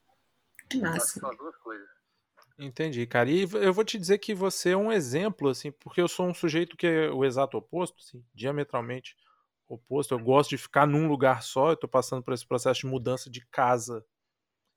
Massa. 0.82 1.19
são 1.19 1.30
as 1.30 1.38
duas 1.38 1.56
coisas. 1.58 1.88
Entendi, 2.58 3.06
cara. 3.06 3.30
E 3.30 3.47
eu 3.54 3.73
vou 3.73 3.84
te 3.84 3.99
dizer 3.99 4.17
que 4.17 4.34
você 4.34 4.71
é 4.71 4.78
um 4.78 4.91
exemplo, 4.91 5.49
assim, 5.49 5.71
porque 5.71 6.01
eu 6.01 6.08
sou 6.08 6.28
um 6.28 6.34
sujeito 6.34 6.75
que 6.75 6.88
é 6.88 7.10
o 7.12 7.23
exato 7.23 7.58
oposto, 7.58 7.97
assim, 7.99 8.23
diametralmente 8.34 9.15
oposto. 9.67 10.13
Eu 10.13 10.19
gosto 10.19 10.51
de 10.51 10.58
ficar 10.58 10.88
num 10.88 11.08
lugar 11.08 11.43
só. 11.43 11.71
Eu 11.71 11.78
tô 11.78 11.88
passando 11.88 12.23
por 12.23 12.34
esse 12.34 12.47
processo 12.47 12.82
de 12.82 12.88
mudança 12.88 13.30
de 13.30 13.45
casa 13.47 14.04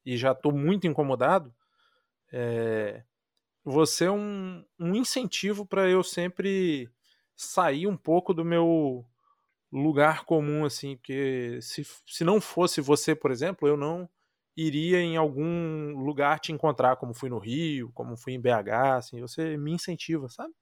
e 0.04 0.16
já 0.16 0.34
tô 0.34 0.50
muito 0.50 0.86
incomodado. 0.86 1.54
É, 2.32 3.02
Você 3.64 4.06
é 4.06 4.10
um, 4.10 4.64
um 4.78 4.94
incentivo 4.94 5.66
para 5.66 5.88
eu 5.88 6.02
sempre 6.02 6.90
sair 7.36 7.86
um 7.86 7.96
pouco 7.96 8.34
do 8.34 8.44
meu 8.44 9.04
lugar 9.70 10.24
comum, 10.24 10.64
assim, 10.64 10.96
porque 10.96 11.60
se, 11.62 11.84
se 12.06 12.24
não 12.24 12.40
fosse 12.40 12.80
você, 12.80 13.14
por 13.14 13.30
exemplo, 13.30 13.68
eu 13.68 13.76
não 13.76 14.08
iria 14.56 14.98
em 14.98 15.16
algum 15.16 15.96
lugar 16.02 16.40
te 16.40 16.50
encontrar, 16.50 16.96
como 16.96 17.14
fui 17.14 17.28
no 17.28 17.38
Rio, 17.38 17.92
como 17.92 18.16
fui 18.16 18.32
em 18.32 18.40
BH, 18.40 18.96
assim, 18.96 19.20
você 19.20 19.56
me 19.56 19.72
incentiva, 19.72 20.28
sabe? 20.28 20.52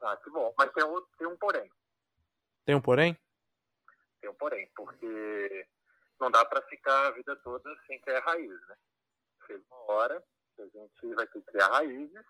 Ah, 0.00 0.16
que 0.16 0.30
bom. 0.30 0.54
Mas 0.56 0.70
tem 0.72 0.84
um, 0.84 1.02
tem 1.18 1.26
um 1.26 1.36
porém. 1.36 1.70
Tem 2.64 2.74
um 2.76 2.80
porém? 2.80 3.18
Tem 4.20 4.30
um 4.30 4.34
porém, 4.34 4.70
porque 4.76 5.66
não 6.20 6.30
dá 6.30 6.44
para 6.44 6.62
ficar 6.62 7.08
a 7.08 7.10
vida 7.12 7.34
toda 7.36 7.68
sem 7.86 8.00
criar 8.00 8.20
raiz, 8.20 8.48
né? 8.68 8.76
Chega 9.46 9.64
uma 9.70 9.92
hora 9.92 10.24
a 10.62 10.66
gente 10.66 11.14
vai 11.14 11.26
ter 11.26 11.40
que 11.40 11.50
criar 11.50 11.68
raízes, 11.68 12.24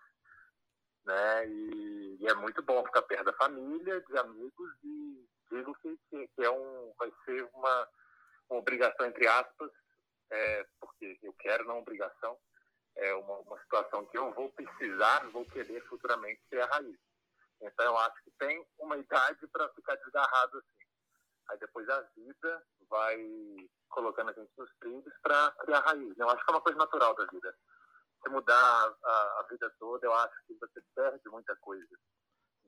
né? 1.05 1.47
E, 1.47 2.17
e 2.19 2.27
é 2.27 2.33
muito 2.35 2.61
bom 2.63 2.83
ficar 2.85 3.01
perto 3.03 3.25
da 3.25 3.33
família, 3.33 4.01
de 4.01 4.17
amigos, 4.17 4.71
e 4.83 5.27
digo 5.51 5.73
que, 5.75 5.97
que, 6.09 6.43
é 6.43 6.49
um, 6.49 6.93
vai 6.97 7.11
ser 7.25 7.43
uma, 7.53 7.89
uma 8.49 8.59
obrigação, 8.59 9.05
entre 9.05 9.27
aspas, 9.27 9.71
é, 10.31 10.65
porque 10.79 11.17
eu 11.23 11.33
quero, 11.33 11.65
não 11.65 11.79
obrigação, 11.79 12.37
é 12.95 13.13
uma, 13.13 13.39
uma 13.39 13.59
situação 13.61 14.05
que 14.05 14.17
eu 14.17 14.31
vou 14.33 14.51
precisar, 14.51 15.27
vou 15.29 15.45
querer 15.45 15.81
futuramente 15.87 16.41
criar 16.49 16.67
raiz. 16.67 16.97
Então 17.61 17.85
eu 17.85 17.97
acho 17.97 18.23
que 18.23 18.31
tem 18.31 18.65
uma 18.77 18.97
idade 18.97 19.47
para 19.47 19.69
ficar 19.69 19.95
desgarrado 19.95 20.57
assim. 20.57 20.89
Aí 21.49 21.57
depois 21.59 21.89
a 21.89 22.01
vida 22.15 22.63
vai 22.89 23.17
colocando 23.89 24.29
a 24.29 24.33
gente 24.33 24.51
nos 24.57 24.71
trilhos 24.79 25.13
para 25.21 25.51
criar 25.59 25.79
raiz. 25.79 26.17
Eu 26.17 26.29
acho 26.29 26.43
que 26.43 26.51
é 26.51 26.53
uma 26.53 26.61
coisa 26.61 26.77
natural 26.77 27.15
da 27.15 27.25
vida. 27.25 27.55
Se 28.23 28.29
mudar 28.29 28.55
a, 29.03 29.09
a 29.39 29.47
vida 29.49 29.71
toda, 29.79 30.05
eu 30.05 30.13
acho 30.13 30.33
que 30.47 30.53
você 30.59 30.81
perde 30.95 31.29
muita 31.29 31.55
coisa 31.57 31.85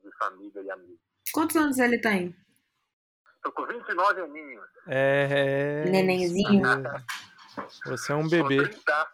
de 0.02 0.10
família 0.18 0.60
e 0.62 0.70
amigos. 0.70 1.00
Quantos 1.32 1.56
anos 1.56 1.78
ele 1.78 1.98
tem? 1.98 2.34
Tô 3.42 3.52
com 3.52 3.66
29 3.66 4.20
aninhos. 4.22 4.64
É. 4.86 5.84
Nenenzinho. 5.90 6.62
Você 7.84 8.12
é 8.12 8.14
um 8.14 8.26
bebê. 8.28 8.66
30. 8.66 9.08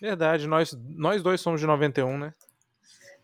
Verdade, 0.00 0.46
nós, 0.46 0.72
nós 0.90 1.22
dois 1.22 1.40
somos 1.40 1.60
de 1.60 1.66
91, 1.66 2.18
né? 2.18 2.34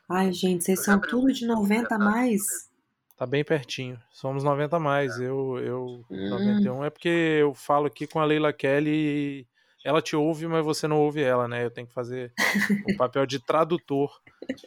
Ai, 0.08 0.32
gente, 0.32 0.64
vocês 0.64 0.82
são 0.82 0.98
tudo 0.98 1.32
de 1.32 1.46
90 1.46 1.94
a 1.94 1.98
mais? 1.98 2.70
Tá 3.16 3.26
bem 3.26 3.44
pertinho. 3.44 4.00
Somos 4.10 4.42
90 4.42 4.76
a 4.76 4.80
mais. 4.80 5.20
Eu, 5.20 5.58
eu 5.58 6.04
Hum. 6.10 6.30
91 6.30 6.84
é 6.84 6.90
porque 6.90 7.08
eu 7.08 7.54
falo 7.54 7.86
aqui 7.86 8.06
com 8.06 8.18
a 8.18 8.24
Leila 8.24 8.52
Kelly 8.52 8.90
e 8.90 9.46
ela 9.84 10.02
te 10.02 10.14
ouve, 10.14 10.46
mas 10.46 10.64
você 10.64 10.86
não 10.86 10.98
ouve 10.98 11.22
ela, 11.22 11.48
né? 11.48 11.64
Eu 11.64 11.70
tenho 11.70 11.86
que 11.86 11.94
fazer 11.94 12.32
o 12.88 12.96
papel 12.96 13.24
de 13.24 13.38
tradutor. 13.44 14.20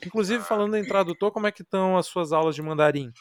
Inclusive, 0.05 0.43
falando 0.43 0.75
em 0.75 0.85
tradutor, 0.85 1.31
como 1.31 1.47
é 1.47 1.51
que 1.51 1.61
estão 1.61 1.97
as 1.97 2.07
suas 2.07 2.31
aulas 2.31 2.55
de 2.55 2.61
mandarim? 2.61 3.11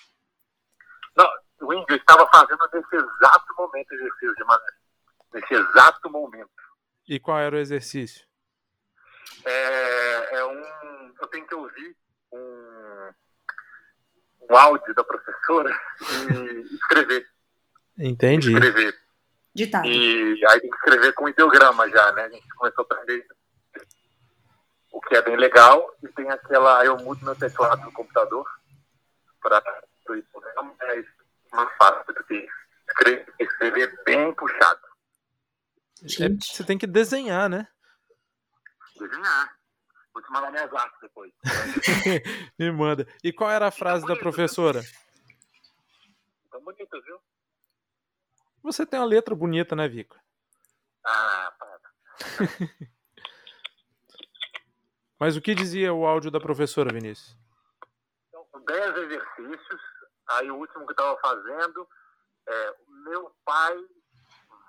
Não, 1.15 1.29
o 1.61 1.75
índio 1.75 1.97
estava 1.97 2.27
fazendo 2.29 2.59
nesse 2.73 2.97
exato 2.97 3.55
momento 3.57 3.93
exercício 3.93 4.35
de 4.35 4.45
maneira. 4.45 4.75
Nesse 5.35 5.55
exato 5.55 6.11
momento. 6.11 6.51
E 7.09 7.21
qual 7.21 7.39
era 7.39 7.57
o 7.57 7.59
exercício? 7.59 8.27
É, 9.45 10.37
é 10.37 10.45
um. 10.47 11.13
Eu 11.21 11.27
tenho 11.29 11.47
que 11.47 11.55
ouvir 11.55 11.97
um, 12.33 13.11
um 14.51 14.57
áudio 14.57 14.95
da 14.95 15.05
professora 15.05 15.79
e 16.01 16.75
escrever. 16.75 17.27
Entendi. 17.99 18.53
Escrever. 18.53 19.02
Ditado. 19.55 19.87
E 19.87 20.45
aí 20.49 20.61
tem 20.61 20.71
que 20.71 20.77
escrever 20.77 21.12
com 21.12 21.29
ideograma 21.29 21.88
já, 21.91 22.12
né? 22.12 22.25
A 22.25 22.29
gente 22.31 22.49
começou 22.57 22.87
a 22.88 22.95
aprender 22.95 23.27
o 24.91 25.01
que 25.01 25.15
é 25.15 25.23
bem 25.23 25.37
legal. 25.37 25.95
E 26.03 26.09
tem 26.09 26.31
aquela. 26.31 26.85
Eu 26.85 26.97
mudo 26.99 27.25
meu 27.25 27.37
teclado 27.37 27.83
no 27.83 27.93
computador 27.93 28.47
para 29.43 29.62
o 30.09 30.15
ideograma. 30.15 30.75
É 30.81 31.05
mais 31.55 31.77
fácil 31.77 32.15
do 32.15 32.25
que 32.25 32.49
escrever, 32.88 33.35
escrever 33.38 34.03
bem 34.05 34.35
puxado. 34.35 34.81
É, 36.03 36.09
Gente. 36.09 36.55
você 36.55 36.65
tem 36.65 36.79
que 36.79 36.87
desenhar, 36.87 37.49
né? 37.49 37.69
Desenhar. 38.99 39.57
Vou 40.15 40.23
te 40.23 40.31
mandar 40.31 40.51
minhas 40.51 40.73
artes 40.73 40.99
depois. 41.01 41.33
Me 42.59 42.71
manda. 42.71 43.07
E 43.23 43.33
qual 43.33 43.51
era 43.51 43.67
a 43.67 43.71
frase 43.71 44.07
da 44.07 44.17
professora? 44.17 44.83
Tão 46.51 46.61
bonito, 46.62 47.03
viu? 47.03 47.19
Você 48.62 48.87
tem 48.87 49.01
uma 49.01 49.07
letra 49.07 49.35
bonita, 49.35 49.75
né, 49.75 49.88
Vico? 49.88 50.16
Ah, 51.05 51.53
para. 51.59 51.81
Mas 55.18 55.37
o 55.37 55.40
que 55.40 55.55
dizia 55.55 55.92
o 55.92 56.07
áudio 56.07 56.31
da 56.31 56.40
professora, 56.40 56.92
Vinícius? 56.92 57.37
Então, 58.29 58.44
10 58.64 58.96
exercícios. 58.96 59.81
Aí 60.31 60.51
o 60.51 60.57
último 60.57 60.87
que 60.87 60.92
eu 60.92 60.94
estava 60.94 61.18
fazendo 61.20 61.88
é: 62.48 62.75
meu 63.05 63.35
pai 63.44 63.77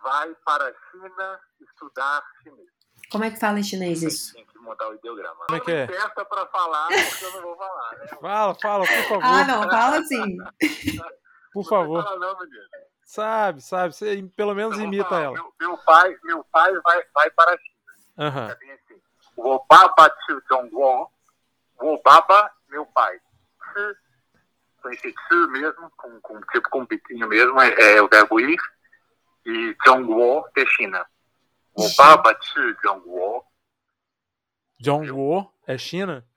vai 0.01 0.36
para 0.45 0.69
a 0.69 0.73
China 0.91 1.39
estudar 1.62 2.23
chinês. 2.41 2.69
Como 3.12 3.23
é 3.23 3.32
que 3.32 3.39
fala 3.39 3.60
em 3.60 3.63
chinês 3.63 4.01
isso? 4.01 4.34
Tem 4.34 4.45
que 4.45 4.58
montar 4.60 4.89
o 4.89 4.95
ideograma. 4.95 5.45
Como 5.45 5.58
é 5.58 5.60
que 5.60 5.71
é? 5.71 5.88
Não 5.88 5.93
peça 5.93 6.25
para 6.25 6.47
falar, 6.47 6.88
porque 6.88 7.25
eu 7.25 7.32
não 7.34 7.41
vou 7.41 7.58
falar, 7.58 7.97
né? 7.97 8.08
Fala, 8.19 8.56
fala, 8.56 8.86
por 8.86 9.03
favor. 9.03 9.23
Ah, 9.23 9.45
não, 9.45 9.63
fala 9.69 9.97
assim. 9.99 10.38
Por 11.53 11.63
favor. 11.69 12.03
fala 12.03 12.17
não, 12.17 12.39
menino. 12.39 12.67
Sabe, 13.06 13.62
sabe. 13.62 13.94
Você 13.94 14.24
pelo 14.36 14.56
menos 14.56 14.78
vou 14.78 14.86
imita 14.86 15.16
ela. 15.16 15.34
Meu, 15.34 15.54
meu 15.60 15.78
pai, 15.78 16.18
meu 16.24 16.44
pai 16.46 16.74
vai, 16.82 17.04
vai 17.13 17.30
para 17.32 17.54
a 17.54 17.58
China. 17.58 18.28
Aham. 18.28 18.50
É 18.50 18.56
bem 18.56 18.72
assim. 18.72 19.02
O 19.36 19.66
baba 19.68 20.10
tio 20.26 20.42
Zhongguo, 20.48 21.10
o 21.80 22.02
baba, 22.04 22.52
meu 22.70 22.86
pai. 22.86 23.20
Tsu, 23.20 23.96
com 24.82 24.89
esse 24.89 25.12
tsu 25.13 25.48
mesmo, 25.50 25.92
com, 25.98 26.22
com, 26.22 26.42
tipo 26.52 26.70
com 26.70 26.82
um 26.82 26.86
biquinho 26.86 27.28
mesmo, 27.28 27.60
é, 27.60 27.96
é 27.96 28.02
o 28.02 28.08
verbo 28.08 28.39
ir. 28.39 28.60
E 29.46 29.76
Zhongguo, 29.86 30.46
é 30.56 30.66
China. 30.66 31.06
O 31.76 31.89
baba 31.96 32.36
tio 32.36 32.76
Zhongguo, 32.82 33.44
John 34.84 35.10
Wo 35.13 35.50
é 35.66 35.78
China? 35.78 36.28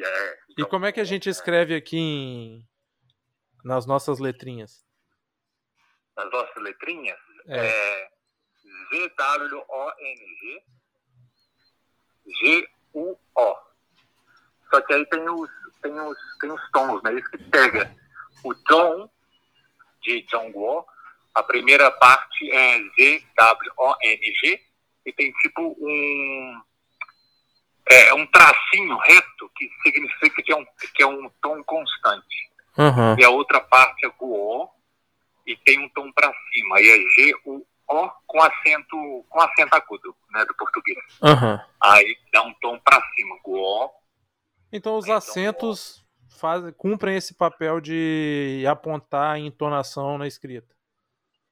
é. 0.00 0.38
E 0.56 0.64
como 0.64 0.86
é 0.86 0.92
que 0.92 1.00
a 1.00 1.04
gente 1.04 1.28
escreve 1.28 1.74
aqui 1.74 1.98
em... 1.98 2.68
nas 3.64 3.84
nossas 3.84 4.20
letrinhas? 4.20 4.86
As 6.18 6.30
nossas 6.30 6.62
letrinhas 6.62 7.18
É. 7.46 7.66
é 7.66 8.10
Z-W-O-N-G 8.90 10.62
G-U-O. 12.40 13.56
Só 14.70 14.80
que 14.82 14.92
aí 14.94 15.06
tem 15.06 15.28
os, 15.30 15.50
tem 15.80 15.92
os, 16.00 16.18
tem 16.40 16.50
os 16.50 16.70
tons, 16.72 17.02
né? 17.02 17.14
Isso 17.14 17.30
que 17.30 17.38
pega. 17.44 17.94
O 18.44 18.54
tom 18.54 19.10
de 20.02 20.26
Zhongguo, 20.30 20.84
a 21.34 21.42
primeira 21.42 21.90
parte 21.90 22.50
é 22.52 22.78
Z-W-O-N-G 22.98 24.60
e 25.06 25.12
tem 25.12 25.32
tipo 25.32 25.74
um 25.80 26.62
é, 27.90 28.12
um 28.12 28.26
tracinho 28.26 28.98
reto 28.98 29.50
que 29.56 29.70
significa 29.82 30.42
que 30.42 30.52
é 30.52 30.56
um, 30.56 30.66
que 30.94 31.02
é 31.02 31.06
um 31.06 31.30
tom 31.40 31.64
constante 31.64 32.50
Aham. 32.76 33.16
e 33.18 33.24
a 33.24 33.30
outra 33.30 33.60
parte 33.62 34.04
é 34.04 34.10
Guo, 34.10 34.68
tem 35.68 35.78
um 35.84 35.88
tom 35.90 36.10
para 36.12 36.32
cima, 36.52 36.76
aí 36.78 36.88
é 36.88 36.98
G-U-O. 37.14 37.66
O 37.90 38.10
com 38.26 38.42
acento, 38.42 39.24
com 39.30 39.40
acento 39.40 39.74
agudo, 39.74 40.14
né, 40.30 40.44
do 40.44 40.54
português. 40.56 40.98
Aham. 41.22 41.58
Aí 41.82 42.18
dá 42.30 42.42
um 42.42 42.52
tom 42.60 42.78
pra 42.80 43.00
cima, 43.14 43.34
o 43.42 43.56
O. 43.58 43.90
Então 44.70 44.98
os 44.98 45.06
Então, 45.06 45.16
acentos 45.16 46.04
fazem, 46.38 46.70
cumprem 46.74 47.16
esse 47.16 47.34
papel 47.34 47.80
de 47.80 48.62
apontar 48.70 49.36
a 49.36 49.38
entonação 49.38 50.18
na 50.18 50.26
escrita. 50.26 50.68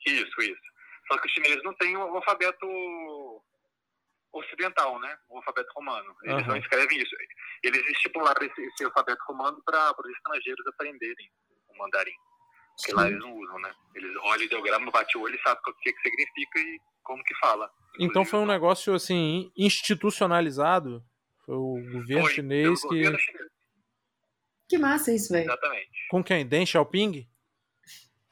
Isso, 0.06 0.42
isso. 0.42 0.60
Só 1.10 1.18
que 1.18 1.26
os 1.26 1.32
chineses 1.32 1.62
não 1.64 1.72
têm 1.72 1.96
o 1.96 2.02
alfabeto 2.16 2.66
ocidental, 4.32 4.98
né? 5.00 5.18
O 5.30 5.38
alfabeto 5.38 5.72
romano. 5.74 6.14
Eles 6.24 6.42
Aham. 6.42 6.48
não 6.48 6.56
escrevem 6.58 6.98
isso. 6.98 7.16
Eles 7.62 7.80
estipularam 7.92 8.44
esse, 8.46 8.60
esse 8.60 8.84
alfabeto 8.84 9.22
romano 9.26 9.62
para 9.64 9.94
os 9.98 10.10
estrangeiros 10.10 10.66
aprenderem 10.66 11.30
o 11.68 11.78
mandarim. 11.78 12.12
Porque 12.76 12.92
lá 12.92 13.08
eles 13.08 13.18
não 13.18 13.34
usam, 13.34 13.58
né? 13.60 13.74
Eles 13.94 14.14
olham 14.16 14.42
o 14.42 14.44
ideograma, 14.44 14.90
bate 14.90 15.16
o 15.16 15.22
olho 15.22 15.34
e 15.34 15.42
sabem 15.42 15.62
o 15.66 15.74
que, 15.74 15.92
que 15.92 16.00
significa 16.02 16.58
e 16.60 16.78
como 17.02 17.22
que 17.24 17.34
fala. 17.36 17.70
Então 17.98 18.24
foi 18.24 18.38
um 18.38 18.46
negócio 18.46 18.94
assim 18.94 19.50
institucionalizado. 19.56 21.02
Foi 21.44 21.54
o 21.54 21.80
governo 21.92 22.24
foi 22.24 22.34
chinês 22.34 22.80
que 22.82 22.88
governo 22.88 23.18
chinês, 23.18 23.48
Que 24.68 24.78
massa 24.78 25.14
isso, 25.14 25.32
velho. 25.32 25.44
Exatamente. 25.44 26.06
com 26.10 26.22
quem? 26.22 26.46
Deng 26.46 26.66
Xiaoping? 26.66 27.26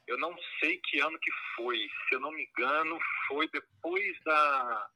Eu 0.07 0.19
não 0.19 0.35
sei 0.59 0.79
que 0.83 0.99
ano 0.99 1.17
que 1.19 1.31
foi. 1.55 1.77
Se 2.07 2.15
eu 2.15 2.19
não 2.19 2.31
me 2.31 2.43
engano, 2.43 2.99
foi 3.27 3.49
depois 3.49 4.15
da, 4.23 4.87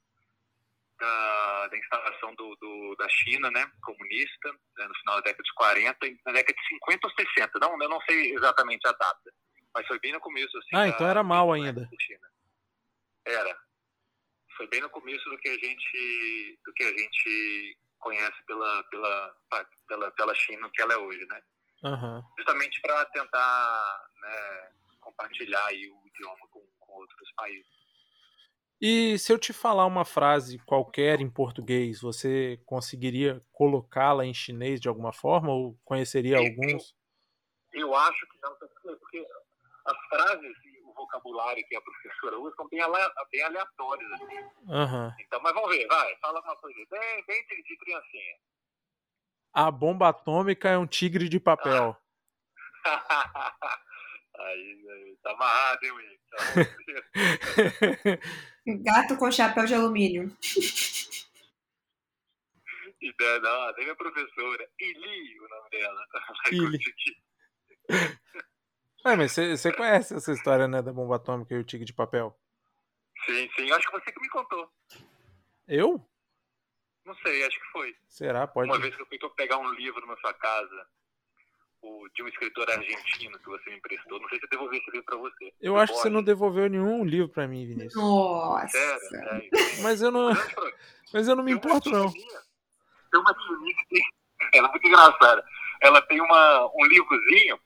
da, 1.00 1.68
da 1.68 1.78
instalação 1.78 2.36
do, 2.36 2.56
do- 2.58 2.96
da 2.98 3.08
China, 3.10 3.50
né, 3.52 3.66
comunista, 3.82 4.52
né, 4.78 4.88
no 4.88 4.96
final 4.96 5.16
da 5.16 5.22
década 5.22 5.44
de 5.44 5.54
40, 5.54 6.08
e 6.08 6.20
na 6.26 6.32
década 6.34 6.54
de 6.60 6.68
50 6.68 7.08
ou 7.08 7.14
60. 7.14 7.60
Não, 7.60 7.82
eu 7.82 7.90
não 7.90 8.02
sei 8.02 8.34
exatamente 8.34 8.88
a 8.88 8.92
data, 8.92 9.34
mas 9.74 9.88
foi 9.88 10.00
bem 10.00 10.12
no 10.12 10.20
começo. 10.20 10.58
Assim, 10.58 10.70
Ah, 10.76 10.80
da- 10.82 10.88
então 10.90 11.08
era 11.08 11.24
mal 11.24 11.48
da 11.48 11.54
ainda. 11.56 11.90
China. 12.00 12.28
Era. 13.26 13.58
Foi 14.58 14.68
bem 14.68 14.82
no 14.82 14.90
começo 14.90 15.30
do 15.30 15.38
que 15.38 15.48
a 15.50 15.54
gente, 15.58 16.60
do 16.66 16.74
que 16.74 16.84
a 16.84 16.90
gente 16.98 17.78
conhece 18.00 18.44
pela, 18.46 18.84
pela, 18.86 19.36
pela, 19.88 20.12
pela 20.12 20.36
China, 20.36 20.70
que 20.74 20.82
ela 20.82 20.94
é 20.94 20.98
hoje, 20.98 21.26
né? 21.28 21.42
Aham. 21.82 22.22
justamente 22.38 22.82
para 22.82 23.06
tentar 23.06 24.08
né, 24.22 24.72
compartilhar 25.00 25.66
aí 25.68 25.90
o 25.90 26.08
idioma 26.08 26.46
com, 26.50 26.62
com 26.78 26.92
outros 26.94 27.32
países. 27.38 27.72
E 28.82 29.20
se 29.20 29.34
eu 29.34 29.38
te 29.38 29.52
falar 29.52 29.86
uma 29.86 30.06
frase 30.06 30.58
qualquer 30.60 31.20
em 31.20 31.30
português, 31.30 32.00
você 32.00 32.62
conseguiria 32.66 33.42
colocá-la 33.52 34.26
em 34.26 34.34
chinês 34.34 34.80
de 34.80 34.88
alguma 34.88 35.12
forma 35.12 35.52
ou 35.52 35.78
conheceria 35.84 36.38
Sim, 36.38 36.48
alguns? 36.48 36.96
Eu 37.74 37.94
acho 37.94 38.26
que 38.28 38.38
não, 38.42 38.56
porque 38.98 39.28
as 39.86 39.98
frases 40.08 40.56
e 40.64 40.82
o 40.86 40.94
vocabulário 40.94 41.66
que 41.68 41.76
a 41.76 41.82
professora 41.82 42.40
usa 42.40 42.56
são 42.56 42.70
bem, 42.70 42.80
bem 43.32 43.42
aleatórios. 43.44 44.12
Assim. 44.14 44.50
Aham. 44.70 45.14
Então, 45.20 45.42
mas 45.42 45.54
vamos 45.54 45.70
ver, 45.76 45.86
vai, 45.88 46.16
fala 46.22 46.40
uma 46.40 46.56
coisa 46.56 46.80
bem, 46.90 47.26
bem 47.26 47.46
de, 47.48 47.62
de 47.62 47.78
criancinha. 47.78 48.36
A 49.52 49.70
bomba 49.70 50.08
atômica 50.08 50.70
é 50.70 50.78
um 50.78 50.88
tigre 50.88 51.28
de 51.28 51.40
papel. 51.40 51.98
aí, 54.40 54.86
aí, 54.90 55.18
tá 55.22 55.32
amarrado, 55.32 55.86
hein, 55.86 55.92
Will? 55.92 56.20
Tá 56.30 56.38
bom. 58.66 58.84
Gato 58.84 59.18
com 59.18 59.32
chapéu 59.32 59.66
de 59.66 59.74
alumínio. 59.74 60.36
Ideia, 63.02 63.40
não, 63.40 63.74
tem 63.76 63.86
minha 63.86 63.96
professora, 63.96 64.70
Ili, 64.80 65.40
o 65.40 65.48
nome 65.48 65.70
dela. 65.70 66.06
Conseguir. 66.46 67.18
É, 69.06 69.16
mas 69.16 69.32
você 69.32 69.56
você 69.56 69.72
conhece 69.72 70.14
essa 70.14 70.34
história, 70.34 70.68
né, 70.68 70.82
da 70.82 70.92
bomba 70.92 71.16
atômica 71.16 71.56
e 71.56 71.58
o 71.58 71.64
tigre 71.64 71.86
de 71.86 71.94
papel? 71.94 72.38
Sim, 73.26 73.50
sim, 73.56 73.72
acho 73.72 73.88
que 73.88 73.92
você 73.94 74.12
que 74.12 74.20
me 74.20 74.28
contou. 74.28 74.70
Eu? 75.66 76.06
Não 77.06 77.16
sei, 77.16 77.46
acho 77.46 77.58
que 77.58 77.66
foi. 77.72 77.96
Será? 78.10 78.46
Pode. 78.46 78.70
Uma 78.70 78.78
vez 78.78 78.94
que 78.94 79.02
eu 79.02 79.06
fui 79.06 79.18
pegar 79.38 79.58
um 79.58 79.72
livro 79.72 80.06
na 80.06 80.18
sua 80.18 80.34
casa, 80.34 80.88
o, 81.82 82.08
de 82.14 82.24
um 82.24 82.28
escritor 82.28 82.70
argentino 82.70 83.38
que 83.40 83.46
você 83.46 83.70
me 83.70 83.78
emprestou, 83.78 84.20
não 84.20 84.28
sei 84.30 84.40
se 84.40 84.46
eu 84.46 84.50
devolvi 84.50 84.78
esse 84.78 84.92
livro 84.92 85.06
pra 85.06 85.18
você. 85.18 85.54
Eu 85.62 85.78
acho 85.78 85.94
que 85.94 86.00
você 86.00 86.10
não 86.10 86.22
devolveu 86.24 86.70
nenhum 86.70 87.04
livro 87.06 87.30
pra 87.30 87.48
mim, 87.48 87.66
Vinícius. 87.66 87.96
Nossa. 87.96 88.68
Sério, 88.68 89.00
sério. 89.10 89.50
Mas 89.82 90.02
eu 90.02 90.12
não, 90.12 90.30
mas 91.14 91.28
eu 91.28 91.36
não 91.36 91.44
me 91.44 91.52
importo 91.54 91.90
não. 91.90 92.12
Tem 92.12 93.20
uma 93.22 93.34
tia 93.34 93.58
minha 93.58 93.76
que 93.76 93.86
tem. 93.88 94.02
Ela 94.54 94.68
é 94.68 94.72
muito 94.72 94.88
engraçada. 94.88 95.44
Ela 95.82 96.02
tem 96.04 96.20
uma, 96.22 96.70
um 96.76 96.86
livrozinho, 96.86 97.60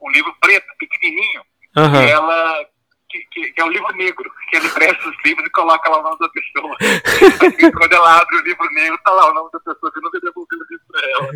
um 0.00 0.10
livro 0.10 0.34
preto, 0.40 0.66
pequenininho, 0.78 1.42
e 1.76 1.80
Aham. 1.80 2.02
ela. 2.02 2.68
Que, 3.08 3.24
que- 3.30 3.52
que 3.52 3.60
é 3.60 3.64
um 3.64 3.68
livro 3.70 3.94
negro, 3.96 4.28
que 4.50 4.56
ela 4.56 4.66
empresta 4.66 5.08
os 5.08 5.16
livros 5.24 5.46
e 5.46 5.50
coloca 5.50 5.88
lá 5.88 6.00
o 6.00 6.02
nome 6.02 6.18
da 6.18 6.28
pessoa. 6.28 6.76
Aí, 6.80 7.72
quando 7.72 7.92
ela 7.92 8.20
abre 8.20 8.36
o 8.36 8.42
livro 8.42 8.68
negro, 8.72 8.98
tá 9.04 9.12
lá 9.12 9.30
o 9.30 9.34
nome 9.34 9.48
da 9.52 9.60
pessoa 9.60 9.92
que 9.92 10.00
nunca 10.00 10.20
devolveu 10.20 10.58
o 10.58 10.66
livro 10.68 10.86
pra 10.88 11.00
ela. 11.10 11.30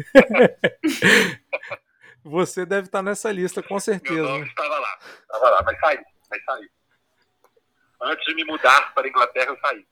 Você 2.24 2.66
deve 2.66 2.86
estar 2.86 3.02
nessa 3.02 3.30
lista, 3.32 3.62
com 3.62 3.74
Meu 3.74 3.80
certeza. 3.80 4.22
nome 4.22 4.40
né? 4.40 4.46
estava 4.46 4.78
lá. 4.78 4.98
Estava 5.22 5.50
lá, 5.50 5.62
vai 5.62 5.78
sair, 5.78 6.04
vai 6.28 6.40
sair. 6.40 6.70
Antes 8.02 8.24
de 8.24 8.34
me 8.34 8.44
mudar 8.44 8.94
para 8.94 9.06
a 9.06 9.08
Inglaterra, 9.08 9.50
eu 9.50 9.58
saí. 9.60 9.86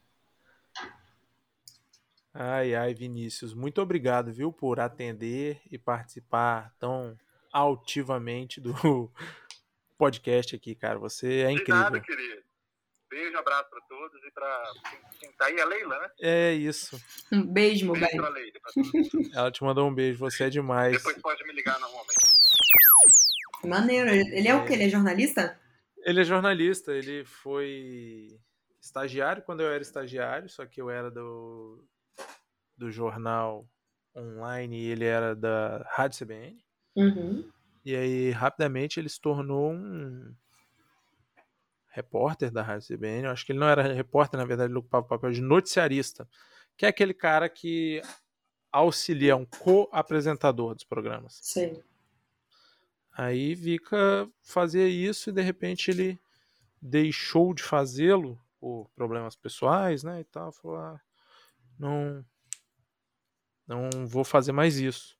Ai, 2.34 2.74
ai, 2.74 2.94
Vinícius, 2.94 3.52
muito 3.54 3.80
obrigado, 3.80 4.32
viu, 4.32 4.52
por 4.52 4.78
atender 4.78 5.60
e 5.70 5.76
participar 5.78 6.72
tão 6.78 7.18
altivamente 7.52 8.60
do 8.60 8.72
podcast 9.98 10.54
aqui, 10.54 10.74
cara. 10.74 10.98
Você 10.98 11.40
é 11.40 11.52
De 11.54 11.64
nada, 11.68 11.98
incrível. 11.98 12.26
querido. 12.26 12.47
Beijo, 13.10 13.38
abraço 13.38 13.70
para 13.70 13.80
todos 13.88 14.22
e 14.22 14.30
para 14.32 14.72
quem 15.18 15.32
tá 15.32 15.46
aí, 15.46 15.60
a 15.60 15.64
Leila, 15.64 15.98
né? 15.98 16.10
É 16.20 16.52
isso. 16.52 17.00
Um 17.32 17.42
beijo, 17.52 17.86
meu 17.86 17.94
Beijo 17.94 18.08
bem. 18.10 18.20
pra 18.20 18.28
Leila. 18.28 18.52
pra. 18.60 19.40
Ela 19.40 19.50
te 19.50 19.64
mandou 19.64 19.88
um 19.88 19.94
beijo, 19.94 20.18
você 20.18 20.44
é 20.44 20.50
demais. 20.50 20.96
Depois 20.96 21.18
pode 21.22 21.42
me 21.44 21.52
ligar 21.54 21.78
normalmente. 21.80 22.16
Maneiro. 23.64 24.10
Ele 24.10 24.48
é 24.48 24.54
o 24.54 24.64
quê? 24.66 24.74
Ele 24.74 24.84
é 24.84 24.88
jornalista? 24.88 25.58
Ele 26.04 26.20
é 26.20 26.24
jornalista, 26.24 26.92
ele 26.92 27.24
foi 27.24 28.38
estagiário 28.80 29.42
quando 29.42 29.60
eu 29.60 29.68
era 29.72 29.82
estagiário, 29.82 30.48
só 30.48 30.64
que 30.64 30.80
eu 30.80 30.88
era 30.90 31.10
do, 31.10 31.84
do 32.76 32.90
jornal 32.90 33.68
online 34.16 34.78
e 34.78 34.90
ele 34.90 35.04
era 35.04 35.34
da 35.34 35.84
Rádio 35.90 36.24
CBN. 36.24 36.64
Uhum. 36.96 37.50
E 37.84 37.94
aí, 37.96 38.30
rapidamente, 38.30 39.00
ele 39.00 39.08
se 39.08 39.20
tornou 39.20 39.72
um 39.72 40.34
repórter 41.98 42.50
da 42.50 42.62
Rádio 42.62 42.96
CBN. 42.96 43.24
Eu 43.24 43.30
acho 43.32 43.44
que 43.44 43.52
ele 43.52 43.58
não 43.58 43.68
era 43.68 43.82
repórter, 43.82 44.38
na 44.38 44.46
verdade, 44.46 44.70
ele 44.70 44.78
ocupava 44.78 45.04
o 45.04 45.08
papel 45.08 45.32
de 45.32 45.40
noticiarista, 45.40 46.28
que 46.76 46.86
é 46.86 46.88
aquele 46.88 47.12
cara 47.12 47.48
que 47.48 48.00
auxilia 48.70 49.36
um 49.36 49.44
co-apresentador 49.44 50.74
dos 50.74 50.84
programas. 50.84 51.40
Sei. 51.42 51.82
Aí 53.12 53.54
Vika 53.54 54.30
fazia 54.42 54.86
isso 54.86 55.30
e 55.30 55.32
de 55.32 55.42
repente 55.42 55.90
ele 55.90 56.18
deixou 56.80 57.52
de 57.52 57.64
fazê-lo 57.64 58.40
por 58.60 58.88
problemas 58.94 59.34
pessoais, 59.34 60.04
né, 60.04 60.20
e 60.20 60.24
tal, 60.24 60.52
falou, 60.52 60.76
ah, 60.76 61.00
não 61.78 62.24
não 63.66 64.06
vou 64.06 64.24
fazer 64.24 64.52
mais 64.52 64.78
isso. 64.78 65.18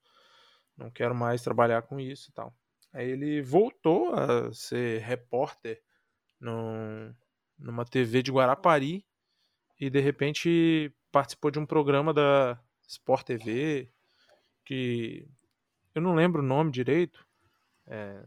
Não 0.76 0.90
quero 0.90 1.14
mais 1.14 1.42
trabalhar 1.42 1.82
com 1.82 2.00
isso 2.00 2.30
e 2.30 2.32
tal. 2.32 2.54
Aí 2.92 3.10
ele 3.10 3.42
voltou 3.42 4.14
a 4.14 4.50
ser 4.54 5.02
repórter 5.02 5.82
num, 6.40 7.14
numa 7.59 7.85
TV 7.85 8.22
de 8.22 8.31
Guarapari 8.33 9.05
e 9.81 9.88
de 9.90 10.01
repente 10.01 10.92
participou 11.12 11.51
de 11.51 11.59
um 11.59 11.66
programa 11.66 12.12
da 12.12 12.59
Sport 12.87 13.24
TV 13.27 13.88
que 14.64 15.27
eu 15.94 16.03
não 16.03 16.14
lembro 16.14 16.42
o 16.42 16.46
nome 16.46 16.70
direito, 16.70 17.27
é, 17.87 18.22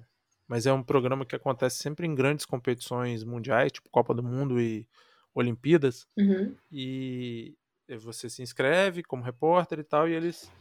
mas 0.47 0.65
é 0.65 0.73
um 0.73 0.83
programa 0.83 1.25
que 1.25 1.35
acontece 1.35 1.77
sempre 1.77 2.05
em 2.07 2.15
grandes 2.15 2.45
competições 2.45 3.23
mundiais, 3.23 3.71
tipo 3.71 3.89
Copa 3.89 4.13
do 4.13 4.23
Mundo 4.23 4.59
e 4.59 4.87
Olimpíadas, 5.33 6.07
Uhum. 6.17 6.55
e 6.71 7.55
você 7.99 8.29
se 8.29 8.41
inscreve 8.41 9.03
como 9.03 9.23
repórter 9.23 9.79
e 9.79 9.83
tal, 9.83 10.07
e 10.09 10.13
eles 10.13 10.51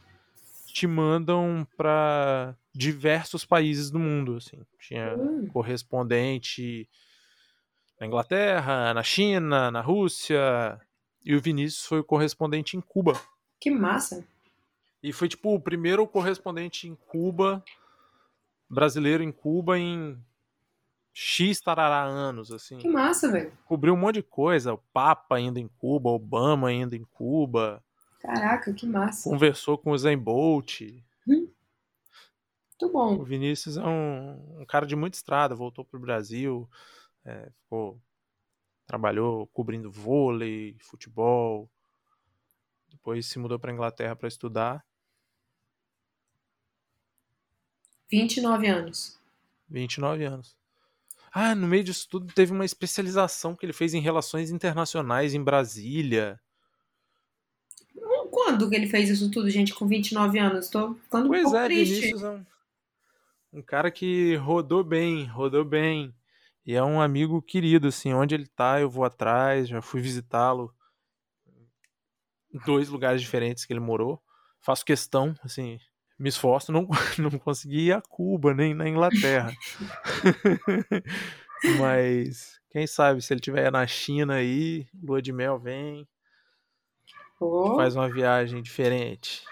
te 0.67 0.85
mandam 0.87 1.67
para 1.75 2.55
diversos 2.73 3.43
países 3.43 3.89
do 3.91 3.99
mundo, 3.99 4.35
assim. 4.37 4.61
Tinha 4.79 5.15
Hum. 5.17 5.47
correspondente 5.47 6.87
na 8.01 8.07
Inglaterra, 8.07 8.95
na 8.95 9.03
China, 9.03 9.69
na 9.69 9.79
Rússia, 9.79 10.81
e 11.23 11.35
o 11.35 11.39
Vinícius 11.39 11.85
foi 11.85 11.99
o 11.99 12.03
correspondente 12.03 12.75
em 12.75 12.81
Cuba. 12.81 13.13
Que 13.59 13.69
massa. 13.69 14.25
E 15.03 15.13
foi 15.13 15.29
tipo 15.29 15.53
o 15.53 15.59
primeiro 15.61 16.07
correspondente 16.07 16.87
em 16.87 16.95
Cuba, 16.95 17.63
brasileiro 18.67 19.21
em 19.21 19.31
Cuba 19.31 19.77
em 19.77 20.17
X 21.13 21.61
tarará 21.61 22.03
anos, 22.03 22.51
assim. 22.51 22.79
Que 22.79 22.87
massa, 22.87 23.31
velho. 23.31 23.51
Cobriu 23.65 23.93
um 23.93 23.97
monte 23.97 24.15
de 24.15 24.23
coisa, 24.23 24.73
o 24.73 24.79
Papa 24.91 25.35
ainda 25.35 25.59
em 25.59 25.67
Cuba, 25.67 26.09
Obama 26.09 26.69
ainda 26.69 26.95
em 26.95 27.03
Cuba, 27.03 27.83
Caraca, 28.19 28.73
que 28.73 28.87
massa. 28.87 29.29
conversou 29.29 29.77
com 29.77 29.91
o 29.91 29.97
Zen 29.97 30.17
Bolt. 30.17 30.81
Muito 31.27 31.51
O 32.81 32.89
bom. 32.89 33.23
Vinícius 33.23 33.77
é 33.77 33.83
um, 33.85 34.61
um 34.61 34.65
cara 34.65 34.87
de 34.87 34.95
muita 34.95 35.17
estrada, 35.17 35.53
voltou 35.53 35.85
pro 35.85 35.99
Brasil, 35.99 36.67
é, 37.25 37.49
ficou 37.51 38.01
trabalhou 38.85 39.47
cobrindo 39.47 39.89
vôlei, 39.89 40.75
futebol. 40.79 41.69
Depois 42.89 43.25
se 43.25 43.39
mudou 43.39 43.57
para 43.57 43.71
Inglaterra 43.71 44.15
para 44.15 44.27
estudar. 44.27 44.85
29 48.09 48.67
anos. 48.67 49.17
29 49.69 50.25
anos. 50.25 50.57
Ah, 51.31 51.55
no 51.55 51.65
meio 51.65 51.85
disso 51.85 52.05
tudo 52.09 52.33
teve 52.33 52.51
uma 52.51 52.65
especialização 52.65 53.55
que 53.55 53.65
ele 53.65 53.71
fez 53.71 53.93
em 53.93 54.01
relações 54.01 54.51
internacionais 54.51 55.33
em 55.33 55.41
Brasília. 55.41 56.37
Quando 58.29 58.69
que 58.69 58.75
ele 58.75 58.87
fez 58.87 59.09
isso 59.09 59.31
tudo, 59.31 59.49
gente, 59.49 59.73
com 59.73 59.87
29 59.87 60.37
anos? 60.37 60.69
Tô 60.69 60.95
ficando 60.95 61.29
Pois 61.29 61.41
um 61.41 61.43
pouco 61.43 61.57
é, 61.57 61.65
triste. 61.65 61.93
Vinícius 61.93 62.23
é 62.23 62.29
um, 62.29 62.45
um 63.53 63.61
cara 63.61 63.89
que 63.89 64.35
rodou 64.35 64.83
bem, 64.83 65.25
rodou 65.25 65.63
bem. 65.63 66.13
E 66.65 66.75
é 66.75 66.83
um 66.83 67.01
amigo 67.01 67.41
querido, 67.41 67.87
assim, 67.87 68.13
onde 68.13 68.35
ele 68.35 68.47
tá, 68.47 68.79
eu 68.79 68.89
vou 68.89 69.03
atrás, 69.03 69.67
já 69.67 69.81
fui 69.81 69.99
visitá-lo 70.01 70.73
em 72.53 72.59
dois 72.65 72.89
lugares 72.89 73.21
diferentes 73.21 73.65
que 73.65 73.73
ele 73.73 73.79
morou. 73.79 74.21
Faço 74.59 74.85
questão, 74.85 75.35
assim, 75.43 75.79
me 76.19 76.29
esforço, 76.29 76.71
não, 76.71 76.87
não 77.17 77.39
consegui 77.39 77.87
ir 77.87 77.93
a 77.93 78.01
Cuba, 78.01 78.53
nem 78.53 78.73
na 78.73 78.87
Inglaterra. 78.87 79.51
Mas 81.79 82.59
quem 82.69 82.85
sabe 82.85 83.21
se 83.21 83.33
ele 83.33 83.39
estiver 83.39 83.71
na 83.71 83.85
China 83.87 84.35
aí, 84.35 84.87
lua 85.01 85.21
de 85.21 85.31
mel 85.33 85.59
vem, 85.59 86.07
Pô, 87.39 87.75
faz 87.75 87.95
uma 87.95 88.07
viagem 88.07 88.61
diferente. 88.61 89.43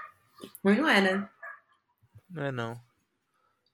ruim 0.64 0.78
não 0.78 0.88
é, 0.88 1.02
né? 1.02 1.30
Não 2.30 2.44
é 2.44 2.52
não. 2.52 2.89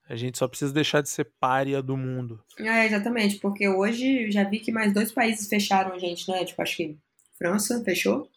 A 0.07 0.15
gente 0.15 0.37
só 0.37 0.47
precisa 0.47 0.73
deixar 0.73 1.01
de 1.01 1.09
ser 1.09 1.25
párea 1.39 1.81
do 1.81 1.97
mundo. 1.97 2.43
É, 2.59 2.85
exatamente, 2.85 3.37
porque 3.37 3.67
hoje 3.67 4.25
eu 4.25 4.31
já 4.31 4.43
vi 4.43 4.59
que 4.59 4.71
mais 4.71 4.93
dois 4.93 5.11
países 5.11 5.47
fecharam 5.47 5.93
a 5.93 5.99
gente, 5.99 6.29
né? 6.29 6.45
Tipo, 6.45 6.61
acho 6.61 6.77
que 6.77 6.97
França 7.37 7.83
fechou. 7.83 8.29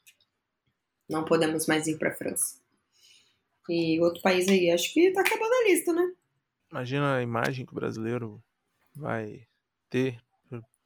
Não 1.08 1.24
podemos 1.24 1.66
mais 1.66 1.86
ir 1.86 1.98
pra 1.98 2.14
França. 2.14 2.56
E 3.68 4.00
outro 4.00 4.22
país 4.22 4.48
aí, 4.48 4.70
acho 4.70 4.92
que 4.94 5.10
tá 5.10 5.20
acabando 5.20 5.52
a 5.52 5.68
lista, 5.68 5.92
né? 5.92 6.10
Imagina 6.70 7.16
a 7.16 7.22
imagem 7.22 7.66
que 7.66 7.72
o 7.72 7.74
brasileiro 7.74 8.42
vai 8.94 9.46
ter 9.90 10.20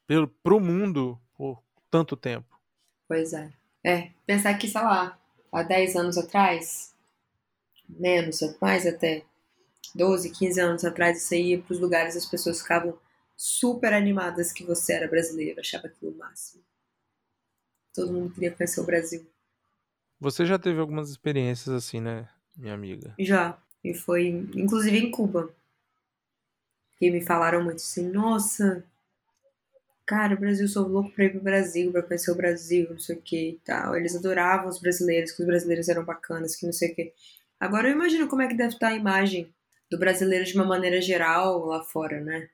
pelo, 0.07 0.29
pro 0.29 0.61
mundo 0.61 1.19
por 1.37 1.63
tanto 1.91 2.17
tempo. 2.17 2.61
Pois 3.09 3.33
é. 3.33 3.53
É, 3.85 4.11
pensar 4.27 4.55
que, 4.55 4.69
sei 4.69 4.81
lá, 4.81 5.19
há 5.51 5.63
10 5.63 5.97
anos 5.97 6.19
atrás, 6.19 6.95
menos, 7.89 8.41
mais 8.61 8.87
até 8.87 9.25
12, 9.95 10.31
15 10.31 10.61
anos 10.61 10.85
atrás, 10.85 11.23
você 11.23 11.41
ia 11.41 11.61
pros 11.61 11.79
lugares 11.79 12.17
as 12.17 12.27
pessoas 12.27 12.61
ficavam 12.61 12.99
super 13.37 13.93
animadas 13.93 14.53
que 14.53 14.65
você 14.65 14.95
era 14.95 15.09
brasileiro, 15.09 15.61
achava 15.61 15.87
aquilo 15.87 16.13
o 16.13 16.19
máximo. 16.19 16.63
Todo 17.95 18.13
mundo 18.13 18.33
queria 18.33 18.53
conhecer 18.53 18.81
o 18.81 18.87
Brasil. 18.87 19.27
Você 20.21 20.47
já 20.47 20.59
teve 20.59 20.81
algumas 20.81 21.11
experiências 21.11 21.75
assim, 21.75 22.01
né, 22.01 22.29
minha 22.57 22.75
amiga? 22.75 23.15
Já. 23.19 23.59
E 23.83 23.93
foi, 23.93 24.29
inclusive, 24.29 24.97
em 24.97 25.11
Cuba. 25.11 25.53
Que 26.97 27.11
me 27.11 27.21
falaram 27.21 27.65
muito 27.65 27.79
assim, 27.79 28.09
nossa, 28.09 28.85
cara, 30.07 30.35
o 30.35 30.39
Brasil, 30.39 30.69
sou 30.69 30.87
louco 30.87 31.11
pra 31.11 31.25
ir 31.25 31.31
pro 31.31 31.41
Brasil, 31.41 31.91
pra 31.91 32.03
conhecer 32.03 32.31
o 32.31 32.37
Brasil, 32.37 32.89
não 32.91 32.99
sei 32.99 33.17
o 33.17 33.21
que 33.21 33.49
e 33.51 33.61
tal. 33.65 33.97
Eles 33.97 34.15
adoravam 34.15 34.69
os 34.69 34.81
brasileiros, 34.81 35.33
que 35.33 35.43
os 35.43 35.47
brasileiros 35.47 35.89
eram 35.89 36.05
bacanas, 36.05 36.55
que 36.55 36.65
não 36.65 36.73
sei 36.73 36.93
o 36.93 36.95
que. 36.95 37.13
Agora 37.59 37.89
eu 37.89 37.93
imagino 37.93 38.29
como 38.29 38.43
é 38.43 38.47
que 38.47 38.57
deve 38.57 38.75
estar 38.75 38.89
a 38.89 38.95
imagem 38.95 39.53
do 39.93 39.99
brasileiro 39.99 40.45
de 40.47 40.55
uma 40.55 40.65
maneira 40.65 41.03
geral 41.03 41.67
lá 41.67 41.83
fora, 41.85 42.19
né? 42.19 42.49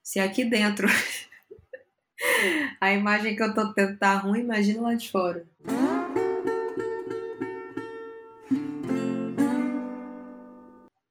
Se 0.00 0.20
aqui 0.20 0.44
dentro 0.44 0.86
a 2.80 2.92
imagem 2.92 3.34
que 3.34 3.42
eu 3.42 3.52
tô 3.52 3.74
tendo 3.74 3.98
tá 3.98 4.14
ruim, 4.14 4.40
imagina 4.40 4.80
lá 4.80 4.94
de 4.94 5.10
fora. 5.10 5.44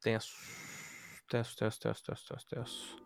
Tenso. 0.01 0.33
Tenso, 1.29 1.57
tenso, 1.57 1.79
tenso, 1.81 2.03
tenso, 2.05 2.25
tenso, 2.25 2.47
tenso. 2.47 2.97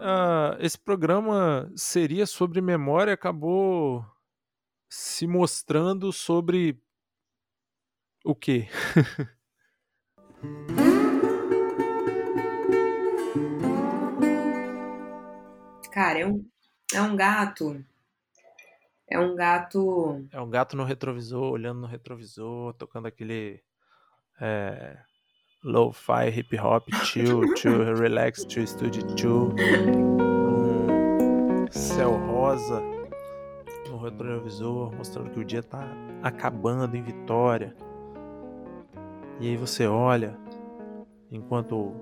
Ah, 0.00 0.56
esse 0.58 0.76
programa 0.76 1.70
seria 1.76 2.26
sobre 2.26 2.60
memória, 2.60 3.14
acabou 3.14 4.04
se 4.90 5.24
mostrando 5.28 6.12
sobre 6.12 6.82
o 8.24 8.34
quê? 8.34 8.68
Cara, 15.92 16.20
é 16.20 16.26
um, 16.26 16.44
é 16.94 17.02
um 17.02 17.14
gato. 17.14 17.84
É 19.08 19.18
um 19.18 19.36
gato. 19.36 20.26
É 20.32 20.40
um 20.40 20.48
gato 20.48 20.74
no 20.74 20.84
retrovisor, 20.84 21.52
olhando 21.52 21.82
no 21.82 21.86
retrovisor, 21.86 22.72
tocando 22.74 23.06
aquele 23.06 23.62
é, 24.40 24.96
lo-fi, 25.62 26.30
hip 26.34 26.58
hop, 26.58 26.88
chill, 27.04 27.42
chill, 27.56 27.94
relax, 27.94 28.46
chill, 28.48 28.66
studio, 28.66 29.02
chill. 29.18 29.54
Um 31.68 31.70
céu 31.70 32.16
rosa 32.16 32.80
no 33.90 33.98
retrovisor, 33.98 34.94
mostrando 34.94 35.30
que 35.30 35.40
o 35.40 35.44
dia 35.44 35.62
tá 35.62 35.86
acabando 36.22 36.96
em 36.96 37.02
Vitória. 37.02 37.76
E 39.42 39.48
aí 39.48 39.56
você 39.56 39.88
olha, 39.88 40.38
enquanto 41.28 41.92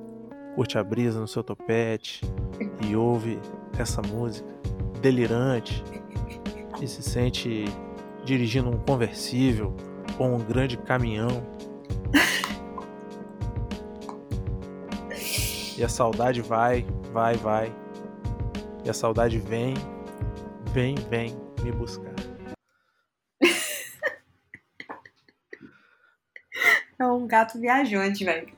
curte 0.55 0.77
a 0.77 0.85
brisa 0.85 1.19
no 1.19 1.27
seu 1.27 1.43
topete 1.43 2.21
e 2.87 2.95
ouve 2.95 3.41
essa 3.79 4.03
música 4.03 4.47
delirante 5.01 5.83
e 6.83 6.87
se 6.87 7.03
sente 7.03 7.65
dirigindo 8.27 8.69
um 8.69 8.77
conversível 8.77 9.75
ou 10.19 10.35
um 10.35 10.37
grande 10.37 10.77
caminhão. 10.77 11.43
E 15.79 15.83
a 15.83 15.89
saudade 15.89 16.43
vai, 16.43 16.85
vai, 17.11 17.37
vai. 17.37 17.73
E 18.85 18.91
a 18.91 18.93
saudade 18.93 19.39
vem, 19.39 19.73
vem, 20.75 20.95
vem 21.09 21.35
me 21.63 21.73
buscar. 21.73 22.10
Um 27.21 27.27
gato 27.27 27.59
viajante, 27.59 28.25
velho. 28.25 28.49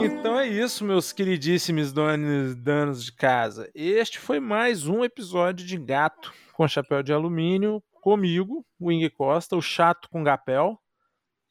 Então 0.00 0.38
é 0.38 0.46
isso, 0.46 0.84
meus 0.84 1.12
queridíssimos 1.12 1.92
donos, 1.92 2.54
donos 2.54 3.04
de 3.04 3.12
casa. 3.12 3.68
Este 3.74 4.18
foi 4.20 4.38
mais 4.38 4.86
um 4.86 5.02
episódio 5.02 5.66
de 5.66 5.76
Gato 5.76 6.32
com 6.52 6.68
Chapéu 6.68 7.02
de 7.02 7.12
Alumínio, 7.12 7.82
comigo, 8.00 8.64
Wing 8.80 9.10
Costa, 9.10 9.56
o 9.56 9.62
chato 9.62 10.08
com 10.08 10.22
gapel, 10.22 10.78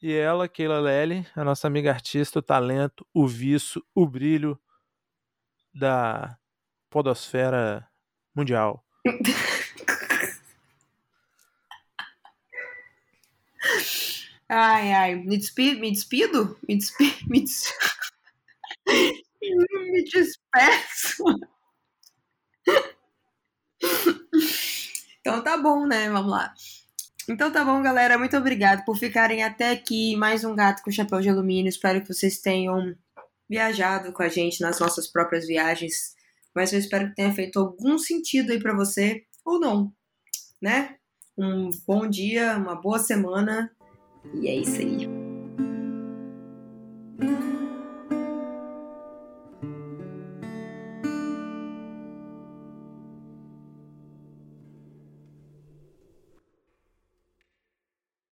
e 0.00 0.12
ela, 0.12 0.48
Keila 0.48 0.80
Lely, 0.80 1.26
a 1.36 1.44
nossa 1.44 1.66
amiga 1.66 1.90
artista, 1.90 2.38
o 2.38 2.42
talento, 2.42 3.06
o 3.12 3.26
viço, 3.26 3.82
o 3.94 4.06
brilho 4.06 4.58
da 5.74 6.38
podosfera 6.88 7.86
mundial. 8.34 8.82
Ai, 14.48 14.92
ai. 14.92 15.14
Me 15.16 15.36
despido? 15.36 15.80
Me 15.80 15.90
despido? 15.90 16.58
Me 16.68 16.76
despido? 16.76 17.16
Me, 17.28 17.44
me 19.92 20.04
despeço. 20.04 21.24
Então 25.20 25.42
tá 25.44 25.58
bom, 25.58 25.86
né? 25.86 26.08
Vamos 26.10 26.30
lá. 26.30 26.54
Então 27.28 27.52
tá 27.52 27.62
bom, 27.62 27.82
galera. 27.82 28.18
Muito 28.18 28.36
obrigado 28.36 28.84
por 28.86 28.96
ficarem 28.96 29.44
até 29.44 29.70
aqui. 29.70 30.16
Mais 30.16 30.44
um 30.44 30.54
gato 30.54 30.82
com 30.82 30.90
chapéu 30.90 31.20
de 31.20 31.28
alumínio. 31.28 31.68
Espero 31.68 32.00
que 32.00 32.12
vocês 32.12 32.40
tenham 32.40 32.96
viajado 33.48 34.12
com 34.12 34.22
a 34.22 34.28
gente 34.28 34.62
nas 34.62 34.80
nossas 34.80 35.06
próprias 35.06 35.46
viagens. 35.46 36.14
Mas 36.54 36.72
eu 36.72 36.78
espero 36.78 37.08
que 37.08 37.16
tenha 37.16 37.34
feito 37.34 37.58
algum 37.58 37.98
sentido 37.98 38.52
aí 38.52 38.58
pra 38.58 38.74
você, 38.74 39.24
ou 39.44 39.60
não, 39.60 39.92
né? 40.60 40.96
Um 41.36 41.70
bom 41.86 42.08
dia, 42.08 42.56
uma 42.56 42.74
boa 42.74 42.98
semana. 42.98 43.70
E 44.34 44.48
é 44.48 44.56
isso 44.56 44.80
aí. 44.80 45.27